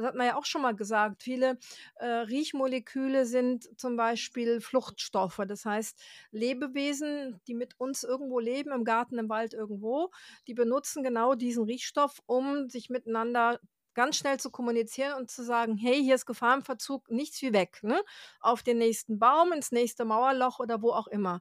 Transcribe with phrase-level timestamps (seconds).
[0.00, 1.58] das hat man ja auch schon mal gesagt, viele
[1.96, 5.40] äh, Riechmoleküle sind zum Beispiel Fluchtstoffe.
[5.46, 10.10] Das heißt, Lebewesen, die mit uns irgendwo leben, im Garten, im Wald, irgendwo,
[10.46, 13.60] die benutzen genau diesen Riechstoff, um sich miteinander
[13.94, 18.00] ganz schnell zu kommunizieren und zu sagen, hey, hier ist Gefahrenverzug, nichts wie weg, ne?
[18.40, 21.40] Auf den nächsten Baum, ins nächste Mauerloch oder wo auch immer.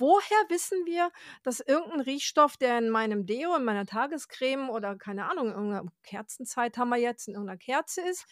[0.00, 1.10] Woher wissen wir,
[1.42, 5.92] dass irgendein Riechstoff, der in meinem Deo, in meiner Tagescreme oder keine Ahnung, in irgendeiner
[6.02, 8.26] Kerzenzeit haben wir jetzt, in irgendeiner Kerze ist,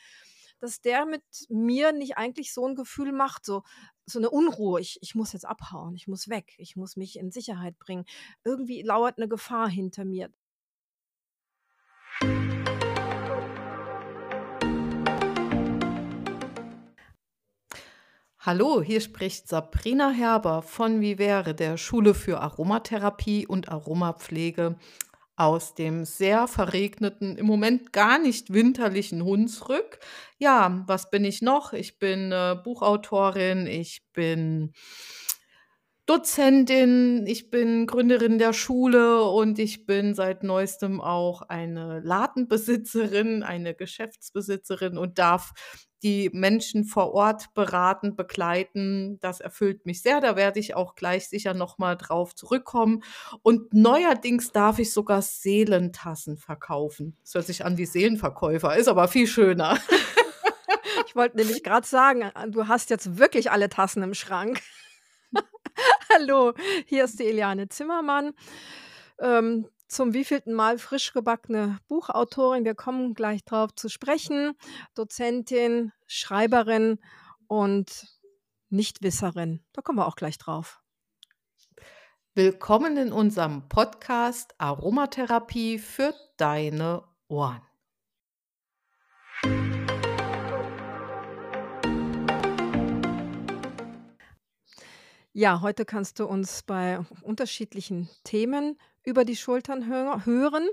[0.61, 3.63] dass der mit mir nicht eigentlich so ein Gefühl macht, so,
[4.07, 4.81] so eine Unruhe.
[4.81, 8.07] Ich, ich muss jetzt abhauen, ich muss weg, ich muss mich in Sicherheit bringen.
[8.45, 10.33] Irgendwie lauert eine Gefahr hinter mir.
[18.49, 24.79] Hallo, hier spricht Sabrina Herber von Vivere, der Schule für Aromatherapie und Aromapflege
[25.37, 29.99] aus dem sehr verregneten, im Moment gar nicht winterlichen Hunsrück.
[30.39, 31.75] Ja, was bin ich noch?
[31.75, 34.73] Ich bin äh, Buchautorin, ich bin
[36.09, 43.75] Dozentin, ich bin Gründerin der Schule und ich bin seit neuestem auch eine Ladenbesitzerin, eine
[43.75, 45.53] Geschäftsbesitzerin und darf
[46.03, 49.19] die Menschen vor Ort beraten, begleiten.
[49.21, 50.23] Das erfüllt mich sehr.
[50.23, 53.03] Da werde ich auch gleich sicher nochmal drauf zurückkommen.
[53.43, 57.19] Und neuerdings darf ich sogar Seelentassen verkaufen.
[57.23, 59.79] Das hört sich an wie Seelenverkäufer, ist aber viel schöner.
[61.07, 64.61] Ich wollte nämlich gerade sagen, du hast jetzt wirklich alle Tassen im Schrank.
[66.13, 66.55] Hallo,
[66.87, 68.33] hier ist die Eliane Zimmermann.
[69.19, 72.65] Ähm, zum wievielten Mal frisch gebackene Buchautorin.
[72.65, 74.55] Wir kommen gleich drauf zu sprechen.
[74.95, 76.99] Dozentin, Schreiberin
[77.47, 78.07] und
[78.69, 79.65] Nichtwisserin.
[79.73, 80.83] Da kommen wir auch gleich drauf.
[82.35, 87.68] Willkommen in unserem Podcast Aromatherapie für deine Ohren.
[95.39, 100.67] Ja, heute kannst du uns bei unterschiedlichen Themen über die Schultern hö hören.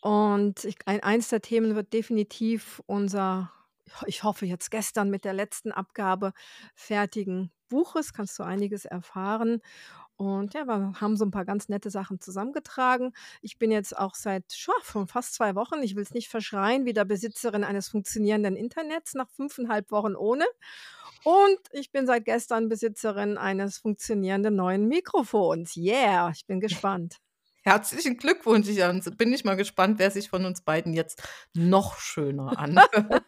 [0.00, 3.52] Und ein, eins der Themen wird definitiv unser,
[4.06, 6.32] ich hoffe jetzt gestern mit der letzten Abgabe
[6.74, 9.60] fertigen Buches, kannst du einiges erfahren.
[10.16, 13.12] Und ja, wir haben so ein paar ganz nette Sachen zusammengetragen.
[13.42, 17.04] Ich bin jetzt auch seit schon fast zwei Wochen, ich will es nicht verschreien, wieder
[17.04, 20.46] Besitzerin eines funktionierenden Internets nach fünfeinhalb Wochen ohne.
[21.24, 25.76] Und ich bin seit gestern Besitzerin eines funktionierenden neuen Mikrofons.
[25.76, 27.16] Yeah, ich bin gespannt.
[27.64, 28.68] Herzlichen Glückwunsch.
[28.68, 28.80] Ich
[29.16, 31.22] bin ich mal gespannt, wer sich von uns beiden jetzt
[31.54, 33.24] noch schöner anhört.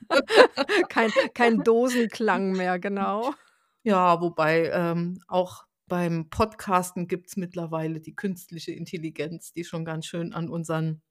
[0.89, 3.33] kein, kein Dosenklang mehr, genau.
[3.85, 10.07] Ja, wobei ähm, auch beim Podcasten gibt es mittlerweile die künstliche Intelligenz, die schon ganz
[10.07, 11.03] schön an unseren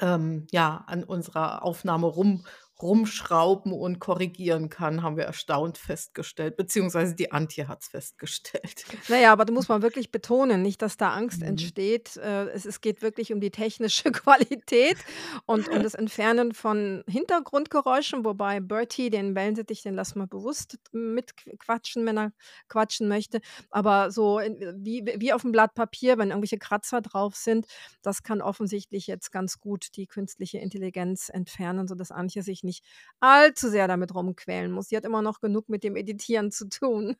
[0.00, 2.44] ähm, ja, an unserer Aufnahme rum,
[2.80, 8.84] rumschrauben und korrigieren kann, haben wir erstaunt festgestellt, beziehungsweise die Antje hat es festgestellt.
[9.08, 11.48] Naja, aber da muss man wirklich betonen, nicht, dass da Angst mhm.
[11.48, 12.16] entsteht.
[12.16, 14.96] Äh, es, es geht wirklich um die technische Qualität
[15.46, 22.06] und um das Entfernen von Hintergrundgeräuschen, wobei Bertie, den Wellensittich, den lassen wir bewusst mitquatschen,
[22.06, 22.32] wenn er
[22.68, 23.40] quatschen möchte.
[23.70, 27.66] Aber so in, wie, wie auf dem Blatt Papier, wenn irgendwelche Kratzer drauf sind,
[28.02, 32.84] das kann offensichtlich jetzt ganz gut die künstliche Intelligenz entfernen, sodass Antje sich nicht nicht
[33.20, 34.88] allzu sehr damit rumquälen muss.
[34.88, 37.16] Sie hat immer noch genug mit dem Editieren zu tun.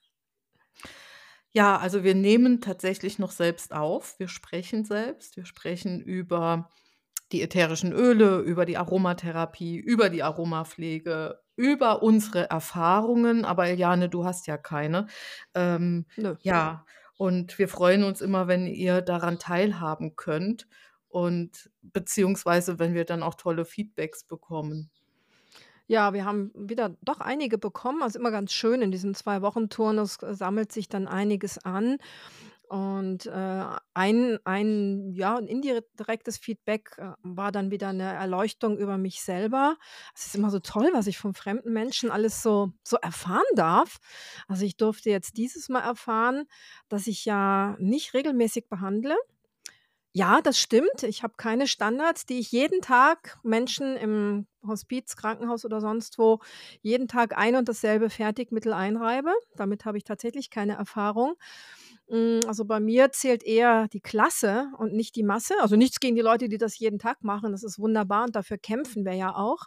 [1.50, 4.19] Ja, also wir nehmen tatsächlich noch selbst auf.
[4.19, 5.36] Wir sprechen selbst.
[5.36, 6.70] Wir sprechen über
[7.32, 13.44] die ätherischen Öle, über die Aromatherapie, über die Aromapflege, über unsere Erfahrungen.
[13.44, 15.06] Aber Eliane, du hast ja keine.
[15.54, 16.36] Ähm, Nö.
[16.42, 16.84] Ja,
[17.16, 20.69] und wir freuen uns immer, wenn ihr daran teilhaben könnt
[21.09, 24.91] und beziehungsweise wenn wir dann auch tolle Feedbacks bekommen.
[25.91, 28.03] Ja, wir haben wieder doch einige bekommen.
[28.03, 31.97] Also immer ganz schön in diesem Zwei-Wochen-Turnus äh, sammelt sich dann einiges an.
[32.69, 38.98] Und äh, ein, ein, ja, ein indirektes Feedback äh, war dann wieder eine Erleuchtung über
[38.98, 39.78] mich selber.
[40.15, 43.97] Es ist immer so toll, was ich von fremden Menschen alles so, so erfahren darf.
[44.47, 46.45] Also ich durfte jetzt dieses Mal erfahren,
[46.91, 49.16] dass ich ja nicht regelmäßig behandle.
[50.12, 51.03] Ja, das stimmt.
[51.04, 56.41] Ich habe keine Standards, die ich jeden Tag Menschen im Hospiz, Krankenhaus oder sonst wo
[56.82, 59.32] jeden Tag ein und dasselbe Fertigmittel einreibe.
[59.56, 61.34] Damit habe ich tatsächlich keine Erfahrung.
[62.09, 65.54] Hm, also bei mir zählt eher die Klasse und nicht die Masse.
[65.60, 67.53] Also nichts gegen die Leute, die das jeden Tag machen.
[67.53, 69.66] Das ist wunderbar und dafür kämpfen wir ja auch.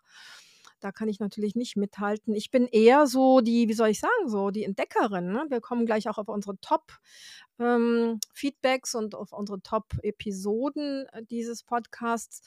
[0.82, 2.34] Da kann ich natürlich nicht mithalten.
[2.34, 5.32] Ich bin eher so die, wie soll ich sagen, so die Entdeckerin.
[5.32, 5.46] Ne?
[5.50, 12.42] Wir kommen gleich auch auf unsere Top-Feedbacks ähm, und auf unsere Top-Episoden äh, dieses Podcasts.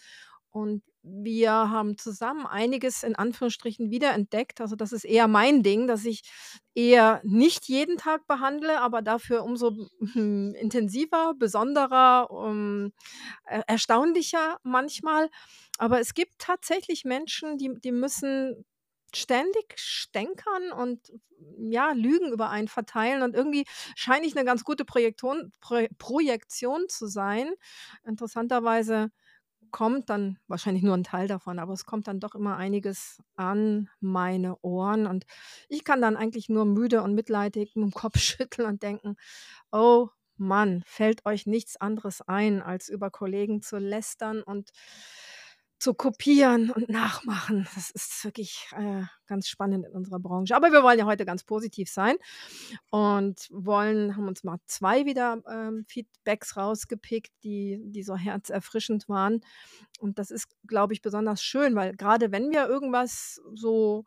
[0.51, 4.61] Und wir haben zusammen einiges in Anführungsstrichen wiederentdeckt.
[4.61, 6.23] Also, das ist eher mein Ding, dass ich
[6.75, 9.73] eher nicht jeden Tag behandle, aber dafür umso,
[10.15, 12.93] hm, intensiver, besonderer, ähm,
[13.47, 15.31] er erstaunlicher manchmal.
[15.79, 18.65] Aber es gibt tatsächlich Menschen, die die müssen
[19.15, 21.13] ständig stänkern und,
[21.59, 23.65] ja, Lügen über einen verteilen und irgendwie
[23.97, 27.53] scheine ich 'ne ganz gute Projekton Proj Projektion zu sein.
[28.07, 29.11] Interessanterweise
[29.75, 33.91] kommt dann wahrscheinlich nur 'n Teil davon, aber es kommt dann doch immer einiges an
[34.01, 35.27] meine Ohren und
[35.69, 39.17] ich kann dann eigentlich nur müde und mitleidig mit'm Kopf schütteln und denken:
[39.73, 44.71] „Oh Mann, fällt euch nichts anderes ein, als über Kollegen zu lästern und
[45.85, 50.57] zu kopieren und nachmachen.“ Das ist wirklich, äh, ganz spannend in unserer Branche.
[50.57, 52.17] Aber wir wollen ja heute ganz positiv sein
[52.91, 59.43] und wollen haben uns mal 2 wieder, ähm, Feedbacks rausgepickt, die die so herzerfrischend waren.
[60.01, 64.05] Und das ist, glaube ich, besonders schön, weil grade wenn wir irgendwas so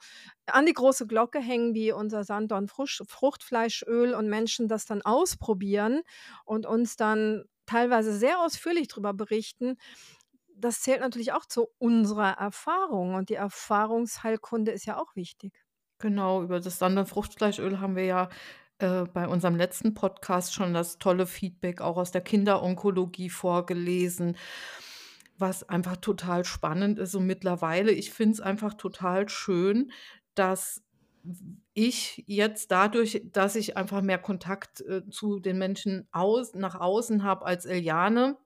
[0.48, 6.02] an die große Glocke hängen wie unser Sanddorn Fruchtfleischöl und Menschen das dann ausprobieren
[6.46, 9.78] und uns dann teilweise sehr ausführlich drüber berichten,
[10.60, 15.54] das zählt natürlich auch zu unserer Erfahrung und die Erfahrungsheilkunde ist ja auch wichtig.
[16.00, 18.30] Genau, über das Sanddorn Fruchtfleischöl haben wir ja,
[18.80, 24.38] äh, bei unserem letzten Podcast schon das tolle Feedback auch aus der Kinderonkologie vorgelesen,
[25.40, 27.16] was einfach total spannend ist.
[27.16, 29.92] Und mittlerweile ich finde es einfach total schön,
[30.36, 30.84] dass
[31.74, 37.24] ich jetzt dadurch, dass ich einfach mehr Kontakt, äh, zu den Menschen aus nach außen
[37.24, 38.38] habe als Eliane,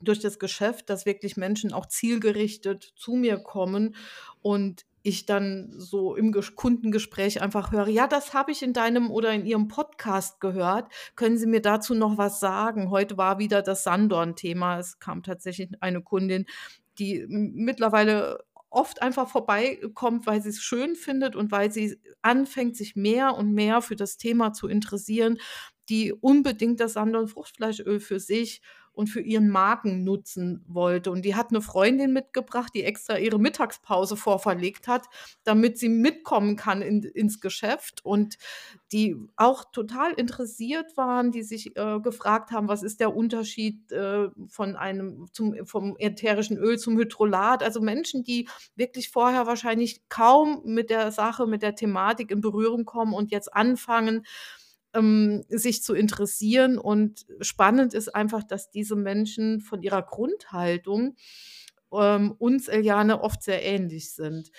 [0.00, 3.94] durch das Geschäft, dass wirklich Menschen auch zielgerichtet zu mir kommen
[4.42, 9.32] und ich dann so im Kundengespräch einfach höre: „Ja, das habe ich in deinem oder
[9.32, 10.92] in Ihrem Podcast gehört.
[11.16, 14.78] Können Sie mir dazu noch was sagen?“ Heute war wieder das Sanddorn-Thema.
[14.78, 16.46] Es kam tatsächlich eine Kundin,
[16.98, 18.38] die mittlerweile
[18.70, 23.80] oft einfach vorbeikommt, weil sie's schön findet und weil sie anfängt, sich mehr und mehr
[23.80, 25.38] für das Thema zu interessieren,
[25.88, 28.60] die unbedingt das Sanddorn Fruchtfleischöl für sich
[28.98, 31.10] und für ihren Magen nutzen wollte.
[31.12, 35.06] Und die hat 'ne Freundin mitgebracht, die extra ihre Mittagspause vorverlegt hat,
[35.44, 38.38] damit sie mitkommen kann in ins Geschäft und
[38.92, 44.28] die auch total interessiert waren, die sich, äh, gefragt haben: „Was ist der Unterschied, äh,
[44.48, 50.62] von einem zum vom ätherischen Öl zum Hydrolat?“ Also, Menschen, die wirklich vorher wahrscheinlich kaum
[50.64, 54.24] mit der Sache, mit der Thematik in Berührung kommen und jetzt anfangen,
[54.98, 56.78] ähm, sich zu interessieren.
[56.78, 61.16] Und spannend ist einfach, dass diese Menschen von ihrer Grundhaltung,
[61.92, 64.50] ähm, uns Eliane oft sehr ähnlich sind.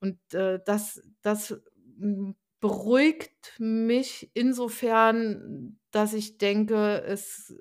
[0.00, 1.60] Und, äh, das das,
[1.98, 7.54] hm, beruhigt mich insofern, dass ich denke, es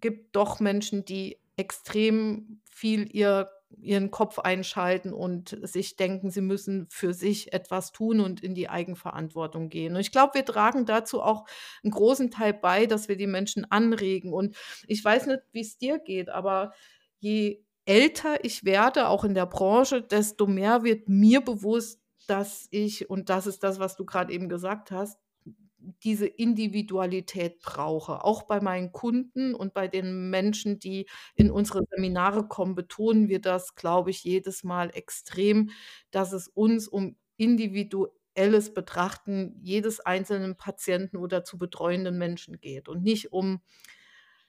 [0.00, 3.50] gibt doch Menschen, die extrem viel ihr
[3.80, 8.68] ihren Kopf einschalten und sich denken, sie müssen für sich etwas tun und in die
[8.68, 9.94] Eigenverantwortung gehen.
[9.94, 11.44] Und ich glaube, wir tragen dazu auch
[11.84, 14.32] 'n großen Teil bei, dass wir die Menschen anregen.
[14.32, 16.72] Und ich weiß nicht, wie's dir geht, aber
[17.20, 23.10] je älter ich werde, auch in der Branche, desto mehr wird mir bewusst, dass ich
[23.10, 25.18] und das ist das, was du grad eben gesagt hast,
[26.02, 28.24] diese Individualität brauche.
[28.24, 33.40] Auch bei meinen Kunden und bei den Menschen, die in unsere Seminare kommen, betonen wir
[33.40, 35.70] das, glaube ich, jedes Mal extrem,
[36.10, 43.02] dass es uns um individuelles Betrachten jedes einzelnen Patienten oder zu betreuenden Menschen geht und
[43.02, 43.60] nicht um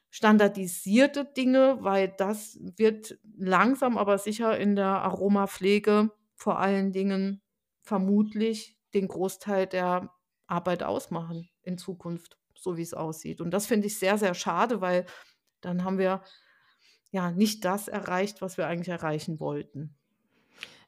[0.09, 7.41] standardisierte Dinge, weil das wird langsam, aber sicher in der Aromapflege vor allen Dingen
[7.81, 10.11] vermutlich den Großteil der
[10.47, 13.41] Arbeit ausmachen in Zukunft, so wie's aussieht.
[13.41, 15.05] Und das finde ich sehr, sehr schade, weil
[15.61, 16.23] dann haben wir,
[17.11, 19.95] ja, nicht das erreicht, was wir eigentlich erreichen wollten.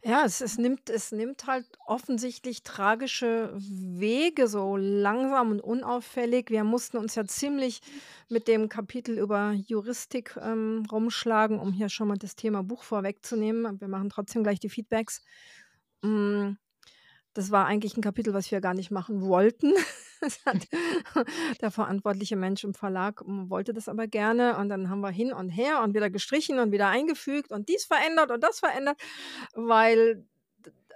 [0.07, 6.51] Ja, es es nimmt es nimmt halt offensichtlich tragische Wege so langsam und unauffällig.
[6.51, 7.81] Wir mussten uns ja ziemlich
[8.29, 13.81] mit dem Kapitel über Juristik, ähm, rumschlagen, um hier schon mal das Thema Buch vorwegzunehmen.
[13.81, 15.24] Wir machen trotzdem gleich die Feedbacks.
[16.03, 16.57] Hm,
[17.35, 19.73] das war eigentlich 'n Kapitel, was wir gar nicht machen wollten.
[21.61, 25.33] Der verantwortliche Mensch im Verlag, hm, wollte das aber gerne und dann haben wir hin
[25.33, 28.99] und her und wieder gestrichen und wieder eingefügt und dies verändert und das verändert,
[29.53, 30.25] weil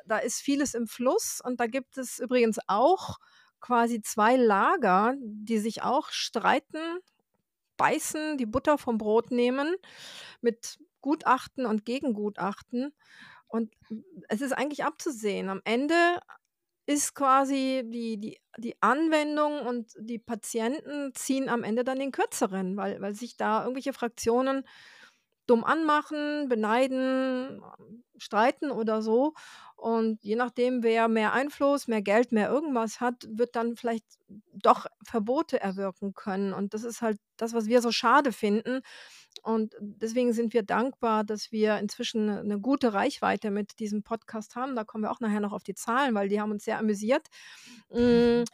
[0.05, 3.19] da ist vieles im Fluss und da gibt es übrigens auch
[3.61, 6.79] quasi 2 Lager, die sich auch streiten,
[7.77, 9.75] beißen, die Butter vom Brot nehmen
[10.41, 12.93] mit Gutachten und Gegengutachten.
[13.49, 13.73] Und
[14.29, 15.49] es ist eigentlich abzusehen.
[15.49, 16.19] Am Ende
[16.87, 22.77] ist quasi die die die Anwendung und die Patienten ziehen am Ende dann den Kürzeren,
[22.77, 24.65] weil weil sich da irgendwelche Fraktionen
[25.47, 27.61] dumm anmachen, beneiden,
[28.17, 29.33] streiten oder so.
[29.75, 34.05] Und je nachdem, wer mehr Einfluss, mehr Geld, mehr irgendwas hat, wird dann vielleicht
[34.53, 36.53] doch Verbote erwirken können.
[36.53, 38.81] Und das ist halt das, was wir so schade finden.
[39.41, 44.75] Und deswegen sind wir dankbar, dass wir inzwischen eine gute Reichweite mit diesem Podcast haben.
[44.75, 47.27] Da kommen wir auch nachher noch auf die Zahlen, weil die haben uns sehr amüsiert.
[47.89, 48.45] Hm,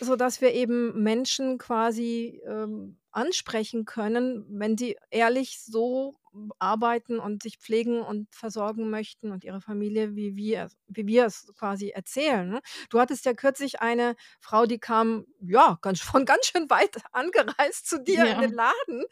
[0.00, 6.16] sodass wir eben Menschen quasi, ähm, ansprechen können, wenn sie ehrlich so
[6.58, 11.50] arbeiten und sich pflegen und versorgen möchten und ihre Familie, wie wir wie wir es
[11.58, 12.60] quasi erzählen, ne?
[12.90, 17.86] Du hattest ja kürzlich eine Frau, die kam, ja, ganz von ganz schön weit angereist
[17.88, 18.42] zu dir in Ja.
[18.42, 19.04] den Laden.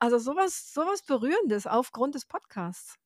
[0.00, 2.96] Also, sowas sowas Berührendes aufgrund des Podcasts.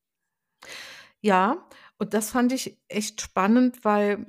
[1.21, 4.25] Ja, und das fand ich echt spannend, weil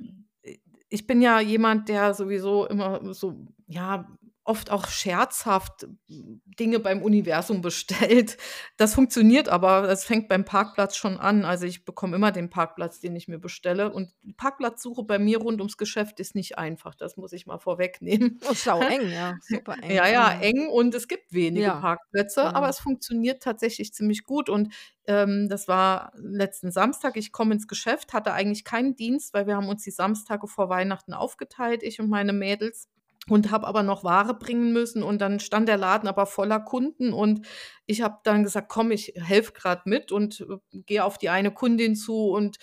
[0.91, 4.05] ich bin ja jemand, der sowieso immer so, ja,
[4.43, 8.37] oft auch scherzhaft Dinge beim Universum bestellt.
[8.77, 11.45] Das funktioniert aber, es fängt beim Parkplatz schon an.
[11.45, 15.37] Also, ich bekomme immer den Parkplatz, den ich mir bestelle und die Parkplatzsuche bei mir
[15.37, 16.95] rund ums Geschäft ist nicht einfach.
[16.95, 18.39] Das muss ich mal vorwegnehmen.
[18.43, 19.95] Oh, saueng, ja, super eng.
[19.95, 20.41] Ja, ja, Mhm.
[20.41, 22.69] eng und es gibt wenige Ja, Parkplätze, aber genau.
[22.69, 24.73] es funktioniert tatsächlich ziemlich gut und,
[25.05, 27.17] ähm, das war letzten Samstag.
[27.17, 30.69] Ich komme ins Geschäft, hatte eigentlich keinen Dienst, weil wir haben uns die Samstage vor
[30.69, 32.87] Weihnachten aufgeteilt, ich und meine Mädels,
[33.29, 37.13] und habe aber noch Ware bringen müssen und dann stand der Laden aber voller Kunden
[37.13, 37.45] und
[37.85, 41.51] ich habe dann gesagt: „Komm, ich helfe grad mit“ und, äh, gehe auf die eine
[41.51, 42.57] Kundin zu und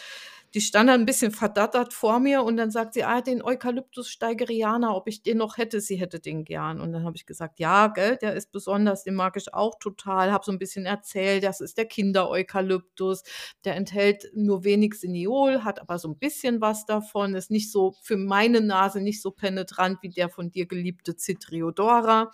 [0.55, 4.09] die stand dann 'n bisschen verdattert vor mir und dann sagt sie: „Ah, den Eucalyptus
[4.11, 6.81] Steigeriana, ob ich den noch hätte?“ Sie hätte den gern.
[6.81, 10.33] Und dann habe ich gesagt: „Ja, gell, der ist besonders, den mag ich auch total.“
[10.33, 13.23] Habe so 'n bisschen erzählt, das ist der Kinder-Eukalyptus.
[13.65, 17.95] Der enthält nur wenig Siniol, hat aber so 'n bisschen was davon, ist nicht so
[18.03, 22.31] für meine Nase nicht so penetrant wie der von dir geliebte Zitriodora,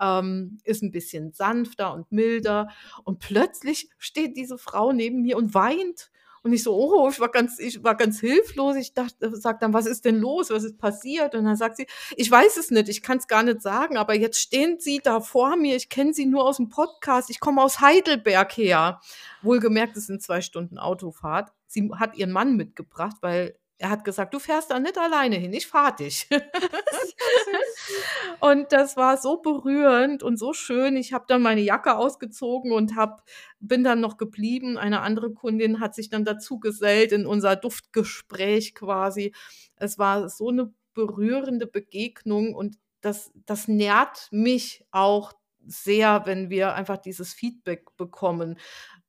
[0.00, 2.68] ähm, ist 'n bisschen sanfter und milder.
[3.04, 6.10] Und plötzlich steht diese Frau neben mir und weint.
[6.44, 8.76] Und ich so: „Oh“, ich war ganz ich war ganz hilflos.
[8.76, 10.48] Ich dachte sage dann: „Was ist denn los?
[10.50, 13.60] Was ist passiert?“ Und dann sagt sie: „Ich weiß es nicht, ich kann's gar nicht
[13.60, 15.76] sagen, aber jetzt stehen Sie da vor mir.
[15.76, 17.28] Ich kenne Sie nur aus'm Podcast.
[17.30, 19.00] Ich komme aus Heidelberg her.“
[19.42, 21.50] Wohlgemerkt, es sind 2 Stunden Autofahrt.
[21.66, 25.52] Sie hat ihren Mann mitgebracht, weil er hat gesagt: „Du fährst da nicht alleine hin,
[25.54, 27.78] ich fahre dich.“ Ist ja süß.
[28.40, 30.96] Und das war so berührend und so schön.
[30.96, 33.22] Ich habe dann meine Jacke ausgezogen und habe
[33.60, 34.78] bin dann noch geblieben.
[34.78, 39.34] Eine andere Kundin hat sich dann dazugesellt in unser Duftgespräch quasi.
[39.76, 45.32] Es war so 'ne berührende Begegnung und das das nährt mich auch
[45.66, 48.58] sehr, wenn wir einfach dieses Feedback bekommen.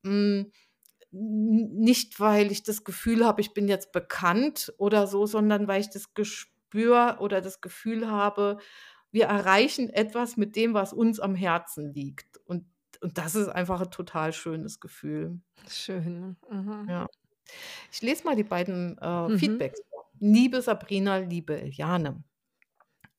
[0.05, 0.51] N
[1.11, 5.89] nicht, weil ich das Gefühl habe, ich bin jetzt bekannt oder so, sondern weil ich
[5.89, 8.57] das Gespür oder das Gefühl habe,
[9.11, 12.37] wir erreichen etwas mit dem, was uns am Herzen liegt.
[12.45, 12.65] Und
[13.01, 15.41] und das ist einfach 'n total schönes Gefühl.
[15.67, 16.89] Schön, mhm.
[16.89, 17.07] Ja.
[17.91, 19.37] Ich lese mal die beiden, äh, Mhm.
[19.37, 19.81] Feedbacks.
[20.19, 22.23] Liebe Sabrina, liebe Eliane.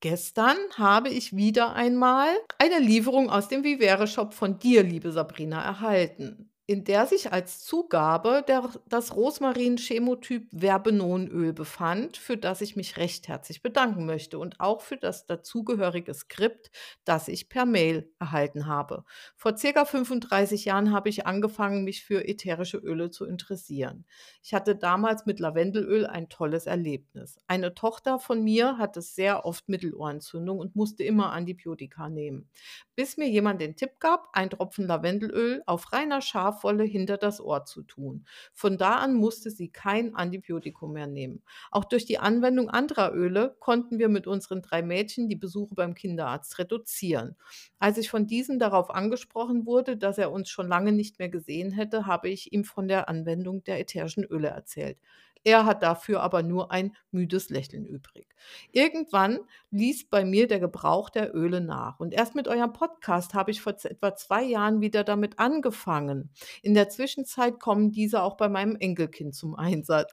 [0.01, 6.52] Gestern habe ich wieder einmal eine Lieferung aus dem Vivere-Shop von dir, liebe Sabrina, erhalten,
[6.67, 13.27] in der sich als Zugabe der das Rosmarin-Chemotyp Verbenonöl befand, für das ich mich recht
[13.27, 16.71] herzlich bedanken möchte und auch für das dazugehörige Skript,
[17.05, 19.05] das ich per Mail erhalten habe.
[19.37, 24.05] Vor circa 35 Jahren habe ich angefangen, mich für ätherische Öle zu interessieren.
[24.43, 27.39] Ich hatte damals mit Lavendelöl ein tolles Erlebnis.
[27.49, 32.49] Eine Tochter von mir hatte sehr oft Mittelohrentzündung und musste immer Antibiotika nehmen,
[32.95, 36.21] bis mir jemand den Tipp gab, ein Tropfen Lavendelöl auf reiner
[36.53, 38.27] Schafwolle hinter das Ohr zu tun.
[38.53, 41.43] Von da an musste sie kein Antibiotikum mehr nehmen.
[41.71, 45.95] Auch durch die Anwendung anderer Öle konnten wir mit unseren 3 Mädchen die Besuche beim
[45.95, 47.37] Kinderarzt reduzieren.
[47.79, 51.73] Als ich von diesem darauf angesprochen wurde, dass er uns schon lange nicht mehr gesehen
[51.73, 54.99] hätte, habe ich ihm von der Anwendung der ätherischen Öle erzählt.
[55.45, 58.29] Er hat dafür aber nur ein müdes Lächeln übrig.
[58.71, 63.51] Irgendwann ließ bei mir der Gebrauch der Öle nach und erst mit eurem Podcast habe
[63.51, 66.31] ich vor etwa 2 Jahren wieder damit angefangen.
[66.63, 70.13] In der Zwischenzeit kommen diese auch bei meinem Enkelkind zum Einsatz.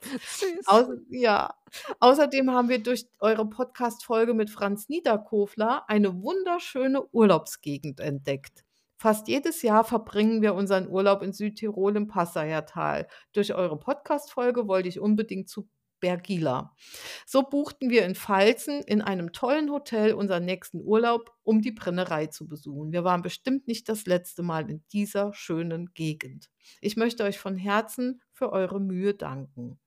[0.66, 1.54] Außer ja.
[2.00, 8.66] Außerdem haben wir durch eure Podcast-Folge mit Franz Niederkofler eine wunderschöne Urlaubsgegend entdeckt.
[9.02, 13.08] Fast jedes Jahr verbringen wir unseren Urlaub in Südtirol im Passauer Tal.
[13.32, 15.70] Durch eure Podcast-Folge wollte ich unbedingt zu
[16.02, 16.76] Bergila.
[17.26, 22.28] So buchten wir in Pfalzen in einem tollen Hotel unseren nächsten Urlaub, um die Brennerei
[22.28, 22.92] zu besuchen.
[22.92, 26.50] Wir waren bestimmt nicht das letzte Mal in dieser schönen Gegend.
[26.82, 29.80] Ich möchte euch von Herzen für eure Mühe danken.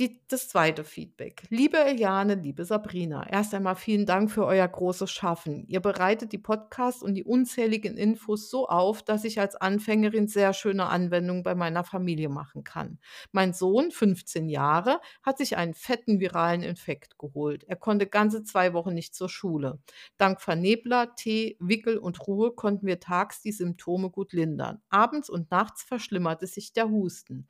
[0.00, 1.42] Die, das zweite Feedback.
[1.50, 5.66] Liebe Eliane, liebe Sabrina, erst einmal vielen Dank für euer großes Schaffen.
[5.68, 10.54] Ihr bereitet die Podcasts und die unzähligen Infos so auf, dass ich als Anfängerin sehr
[10.54, 12.98] schöne Anwendungen bei meiner Familie machen kann.
[13.30, 17.64] Mein Sohn, 15 Jahre, hat sich einen fetten viralen Infekt geholt.
[17.64, 19.80] Er konnte ganze zwei Wochen nicht zur Schule.
[20.16, 24.80] Dank Vernebler, Tee, Wickel und Ruhe konnten wir tags die Symptome gut lindern.
[24.88, 27.46] Abends und nachts verschlimmerte sich der Husten.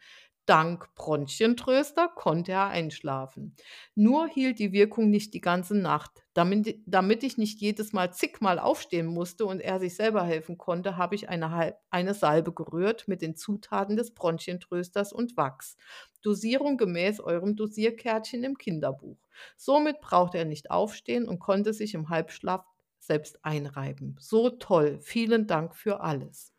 [0.50, 3.54] Dank Bronchientröster konnte er einschlafen.
[3.94, 6.24] Nur hielt die Wirkung nicht die ganze Nacht.
[6.34, 10.96] Damit, damit ich nicht jedes Mal zigmal aufstehen musste und er sich selber helfen konnte,
[10.96, 15.76] habe ich eine, eine Salbe gerührt mit den Zutaten des Bronchientrösters und Wachs.
[16.20, 19.18] Dosierung gemäß eurem Dosierkärtchen im Kinderbuch.
[19.56, 22.64] Somit brauchte er nicht aufstehen und konnte sich im Halbschlaf
[22.98, 24.16] selbst einreiben.
[24.18, 24.98] So toll.
[25.00, 26.52] Vielen Dank für alles.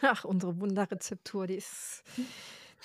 [0.00, 2.04] Ach, unsere Wunderrezeptur, die ist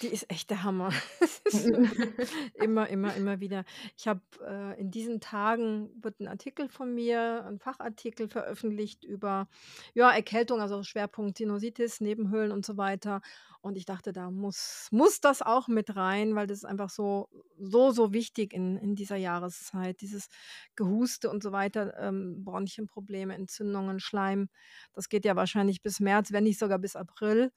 [0.02, 0.92] die ist echt der Hammer.
[2.56, 3.66] Immer, immer, immer wieder.
[3.98, 9.48] Ich habe äh, in diesen Tagen wird ein Artikel von mir, ein Fachartikel veröffentlicht über
[9.94, 13.22] ja, Erkältung, also Schwerpunkt Sinusitis, Nebenhöhlen und so weiter.
[13.62, 17.30] Und ich dachte, da muss, muss das auch mit rein, weil das ist einfach so,
[17.58, 20.02] so, so wichtig in, in dieser Jahreszeit.
[20.02, 20.28] Dieses
[20.76, 24.50] Gehuste und so weiter, ähm, Bronchienprobleme, Entzündungen, Schleim.
[24.94, 27.52] Das geht ja wahrscheinlich bis März, wenn nicht sogar bis April.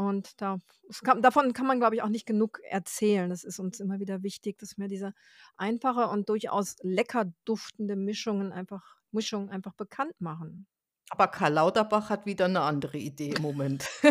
[0.00, 0.56] Und da,
[1.04, 3.28] kann, davon kann man, glaube ich, auch nicht genug erzählen.
[3.28, 5.12] Das ist uns immer wieder wichtig, dass wir diese
[5.58, 10.66] einfache und durchaus lecker duftende Mischungen einfach, Mischung einfach bekannt machen.
[11.10, 13.86] Aber Karl Lauterbach hat wieder eine andere Idee im Moment.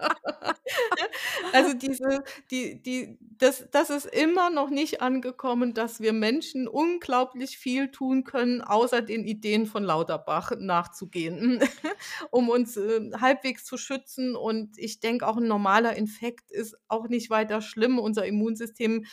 [1.52, 7.58] Also diese die die das das ist immer noch nicht angekommen, dass wir Menschen unglaublich
[7.58, 11.60] viel tun können, außer den Ideen von Lauterbach nachzugehen,
[12.30, 14.36] um uns, äh, halbwegs zu schützen.
[14.36, 17.98] Und ich denke, auch ein normaler Infekt ist auch nicht weiter schlimm.
[17.98, 19.06] Unser Immunsystem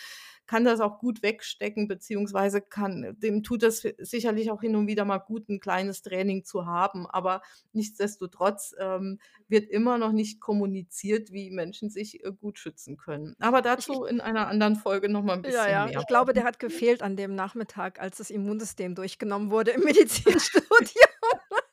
[0.47, 5.05] kann das auch gut wegstecken, beziehungsweise kann, dem tut es sicherlich auch hin und wieder
[5.05, 7.05] mal gut, ein kleines Training zu haben.
[7.05, 7.41] Aber
[7.73, 13.35] nichtsdestotrotz ähm, wird immer noch nicht kommuniziert, wie Menschen sich äh, gut schützen können.
[13.39, 15.85] Aber dazu in einer anderen Folge noch mal ein bisschen ja, ja.
[15.87, 15.99] mehr.
[15.99, 20.63] Ich glaube, der hat gefehlt an dem Nachmittag, als das Immunsystem durchgenommen wurde im Medizinstudium.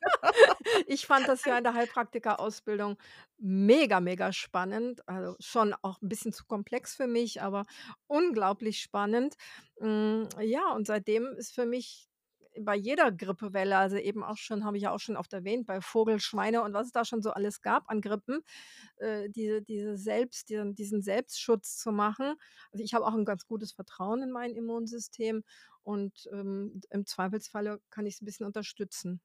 [0.87, 2.97] Ich fand das ja in der Heilpraktikerausbildung
[3.37, 5.07] mega, mega spannend.
[5.07, 7.65] Also schon auch ein bisschen zu komplex für mich, aber
[8.07, 9.35] unglaublich spannend.
[9.79, 12.09] Hm, ja, und seitdem ist für mich
[12.61, 15.81] bei jeder Grippewelle, also eben auch schon habe ich ja auch schon oft erwähnt, bei
[15.81, 18.43] Vogel, Schweine und was es da schon so alles gab an Grippen,
[18.97, 22.35] äh, diese diese Selbst diesen diesen Selbstschutz zu machen.
[22.71, 25.43] Also, ich habe auch ein ganz gutes Vertrauen in mein Immunsystem
[25.83, 29.21] und, ähm, im Zweifelsfalle kann ich es ein bisschen unterstützen.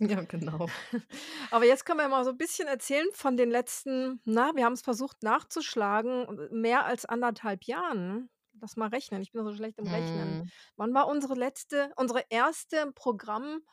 [0.00, 0.66] Ja, genau.
[1.50, 4.72] Aber jetzt können wir mal so ein bisschen erzählen von den letzten na, wir haben
[4.72, 8.30] es versucht nachzuschlagen, äh, mehr als anderthalb Jahren?
[8.60, 10.38] Lass mal rechnen, ich bin so schlecht im Rechnen.
[10.38, 10.50] Mhm.
[10.76, 13.64] Wann war unsere letzte unsere erste Programmsitzung?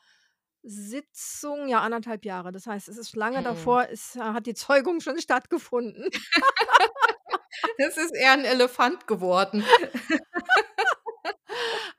[1.68, 2.52] Ja, anderthalb Jahre.
[2.52, 3.42] Das heißt, es ist lange Mhm.
[3.42, 6.10] davor ist äh, hat die Zeugung schon stattgefunden.
[7.78, 9.64] Es ist eher 'n Elefant geworden.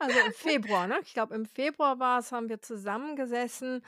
[0.02, 0.98] Also, im Februar, ne?
[1.04, 3.84] Ich glaube, im Februar war's, haben wir zusammengesessen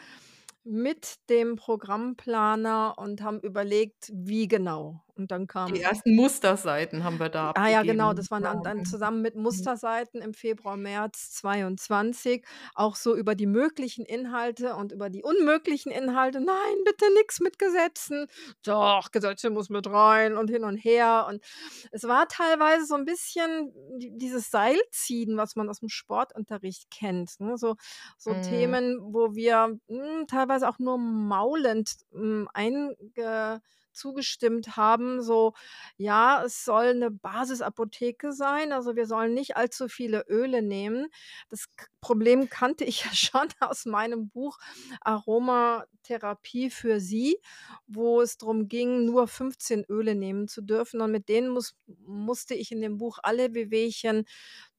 [0.63, 5.04] mit dem Programmplaner und haben überlegt, wie genau.
[5.17, 8.15] Und dann Die kam ersten Musterseiten haben wir da Ah ja, genau, abgegeben.
[8.15, 9.71] das waren dann dann zusammen mit Mhm.
[9.77, 15.93] Musterseiten im Februar, März 22, auch so über die möglichen Inhalte und über die unmöglichen
[15.93, 16.41] Inhalte.
[16.41, 18.27] „Nein, bitte nix mit Gesetzen.“
[18.65, 21.27] „Doch, Gesetze muss mit rein“ und hin und her.
[21.29, 21.45] Und
[21.93, 27.57] es war teilweise so 'n bisschen die dieses Seilziehen, was man aus'm Sportunterricht kennt, ne?
[27.57, 27.77] So
[28.19, 28.35] so Mhm.
[28.35, 33.61] Themen, wo wir, hm, teilweise auch nur maulend, hm, einge
[33.95, 35.55] zugestimmt haben, so:
[35.97, 41.09] „Ja, es soll 'ne Basisapotheke sein, also wir sollen nicht allzu viele Öle nehmen.“
[41.51, 41.67] Das
[42.01, 44.59] Problem kannte ich ja schon aus meinem Buch
[45.01, 47.39] „Aromatherapie für Sie“,
[47.87, 51.01] wo es drum ging, nur 15 Öle nehmen zu dürfen.
[51.01, 51.75] Und mit denen muss
[52.07, 54.25] musste ich in dem Buch alle Wehwehchen,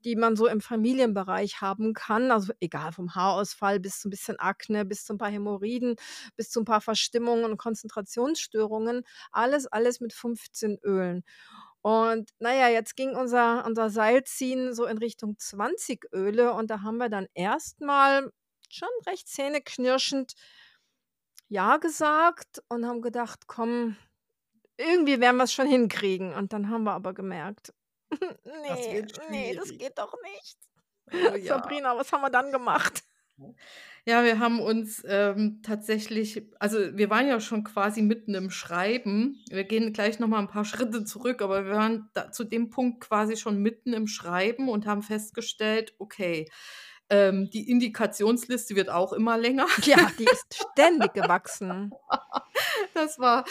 [0.05, 4.39] die man so im Familienbereich haben kann, also egal vom Haarausfall bis zu 'n bisschen
[4.39, 5.95] Akne, bis zu 'n paar Hämorrhoiden,
[6.37, 11.23] bis zu 'n paar Verstimmungen und Konzentrationsstörungen, alles, alles mit 15 Ölen.
[11.81, 16.81] Und na ja, jetzt ging unser unser Seilziehen so in Richtung 20 Öle und da
[16.83, 18.31] haben wir dann erst mal
[18.69, 20.33] schon recht zähneknirschend
[21.51, 23.95] ja gesagt und haben gedacht: „Komm,
[24.77, 27.73] irgendwie werden wir's schon hinkriegen.“ Und dann haben wir aber gemerkt:
[28.67, 30.57] Das „Ne, wird ne, das geht doch nicht.“
[31.11, 31.61] Oh ja.
[31.61, 33.03] Sabrina, was haben wir dann gemacht?
[34.07, 39.43] Ja, wir haben uns, ähm, tatsächlich also, wir waren ja schon quasi mitten im Schreiben.
[39.49, 42.69] Wir gehen gleich noch mal 'n paar Schritte zurück, aber wir waren da zu dem
[42.69, 46.47] Punkt quasi schon mitten im Schreiben und haben festgestellt: „Okay,
[47.09, 51.97] ähm, die Indikationsliste wird auch immer länger.“ Ja, die ist ständig gewachsen.
[52.93, 53.45] Das war,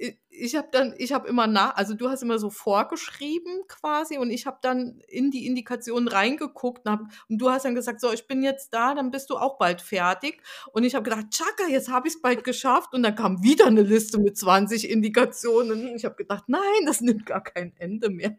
[0.00, 4.18] i ich habe dann ich habe immer nach also, du hast immer so vorgeschrieben quasi
[4.18, 8.00] und ich habe dann in die Indikationen reingeguckt und habe und du hast dann gesagt:
[8.00, 11.26] „So, ich bin jetzt da, dann bist du auch bald fertig.“ Und ich habe gedacht:
[11.30, 15.94] „Tschakka, jetzt habe ich's bald geschafft.“ Und dann kam wieder 'ne Liste mit 20 Indikationen.
[15.96, 18.36] Ich habe gedacht: „Nein, das nimmt gar kein Ende mehr.“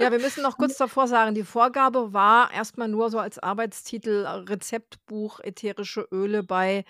[0.00, 3.38] Ja, wir müssen noch kurz davor sagen, die Vorgabe war erst mal nur so als
[3.40, 6.84] Arbeitstitel Rezeptbuch ätherische Öle bei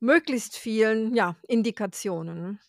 [0.00, 2.60] möglichst vielen, ja, Indikationen.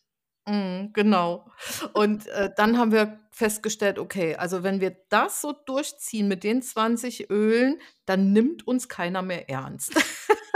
[0.47, 1.45] Mhm, genau.
[1.93, 6.61] Und, äh, dann haben wir festgestellt: „Okay, also, wenn wir das so durchziehen mit den
[6.61, 10.01] 20 Ölen, dann nimmt uns keiner mehr ernst.“ Ja,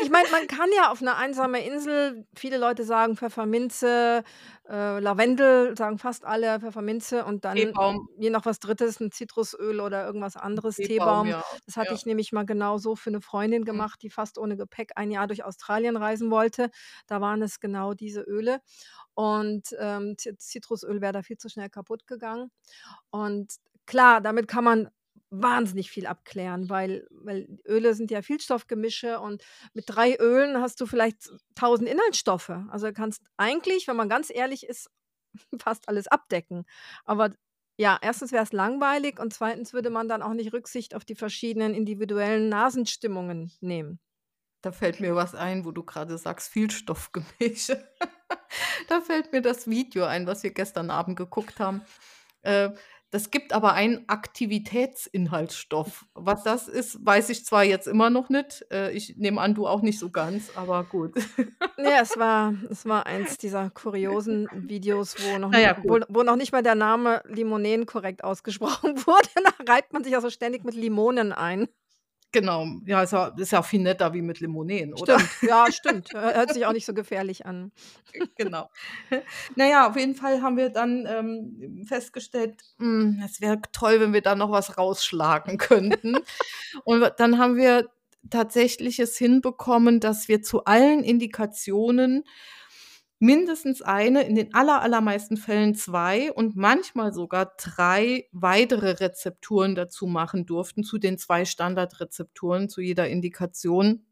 [0.00, 4.24] ich meine, man kann ja auf 'ne einsame Insel viele Leute sagen Pfefferminze,
[4.68, 8.08] äh, Lavendel sagen fast alle, Pfefferminze und dann Teebaum.
[8.18, 11.34] je noch was 3., 'n Zitrusöl oder irgendwas anderes, Teebaum, Teebaum.
[11.34, 11.94] ja, Das hatte ja.
[11.94, 13.82] ich nämlich mal genau so für 'ne Freundin Mhm.
[13.82, 16.70] gemacht, die fast ohne Gepäck ein Jahr durch Australien reisen wollte.
[17.06, 18.60] Da waren es genau diese Öle.
[19.14, 22.50] Und, ähm, Zi Zitrusöl wäre da viel zu schnell kaputtgegangen.
[23.10, 23.54] Und
[23.86, 24.90] klar, damit kann man
[25.32, 29.42] wahnsinnig viel abklären, weil weil Öle sind ja Vielstoffgemische und
[29.72, 32.52] mit 3 Ölen hast du vielleicht 1.000 Inhaltsstoffe.
[32.68, 34.90] Also, kannst eigentlich, wenn man ganz ehrlich ist,
[35.58, 36.64] fast alles abdecken.
[37.04, 37.34] Aber
[37.78, 38.30] ja, 1.
[38.32, 39.72] wäre es langweilig und 2.
[39.72, 43.98] würde man dann auch nicht Rücksicht auf die verschiedenen individuellen Nasenstimmungen nehmen.
[44.62, 47.82] Da fällt mir was ein, wo du grade sagst, Vielstoffgemische.
[48.88, 51.82] Da fällt mir das Video ein, was wir gestern Abend geguckt haben.
[52.42, 52.70] Äh,
[53.12, 56.06] das gibt aber einen Aktivitätsinhaltsstoff.
[56.14, 58.64] Was das ist, weiß ich zwar jetzt immer noch nicht.
[58.72, 61.14] Äh, ich nehme an, du auch nicht so ganz, aber gut.
[61.76, 65.98] Ne, es war es war eins dieser kuriosen Videos, wo noch Na ni ja, wo
[66.08, 69.28] wo noch nicht mal der Name Limonen korrekt ausgesprochen wurde.
[69.34, 71.68] Da reibt man sich also ständig mit Limonen ein.
[72.32, 72.66] Genau.
[72.86, 75.20] Ja, ist ja ist ja viel netter wie mit Limonen, oder?
[75.20, 76.08] Stimmt, ja, stimmt.
[76.14, 77.72] Hö hört sich auch nicht so gefährlich an.
[78.36, 78.70] Genau.
[79.56, 84.12] Na ja, auf jeden Fall haben wir dann, ähm, festgestellt, hm, es wäre toll, wenn
[84.12, 86.16] wir da noch was rausschlagen könnten.
[86.84, 87.88] Und dann haben wir
[88.30, 92.24] tatsächlich es hinbekommen, dass wir zu allen Indikationen
[93.22, 100.06] mindestens 1, in den aller allermeisten Fällen 2 und manchmal sogar 3 weitere Rezepturen dazu
[100.08, 104.04] machen durften zu den 2 Standardrezepturen zu jeder Indikation,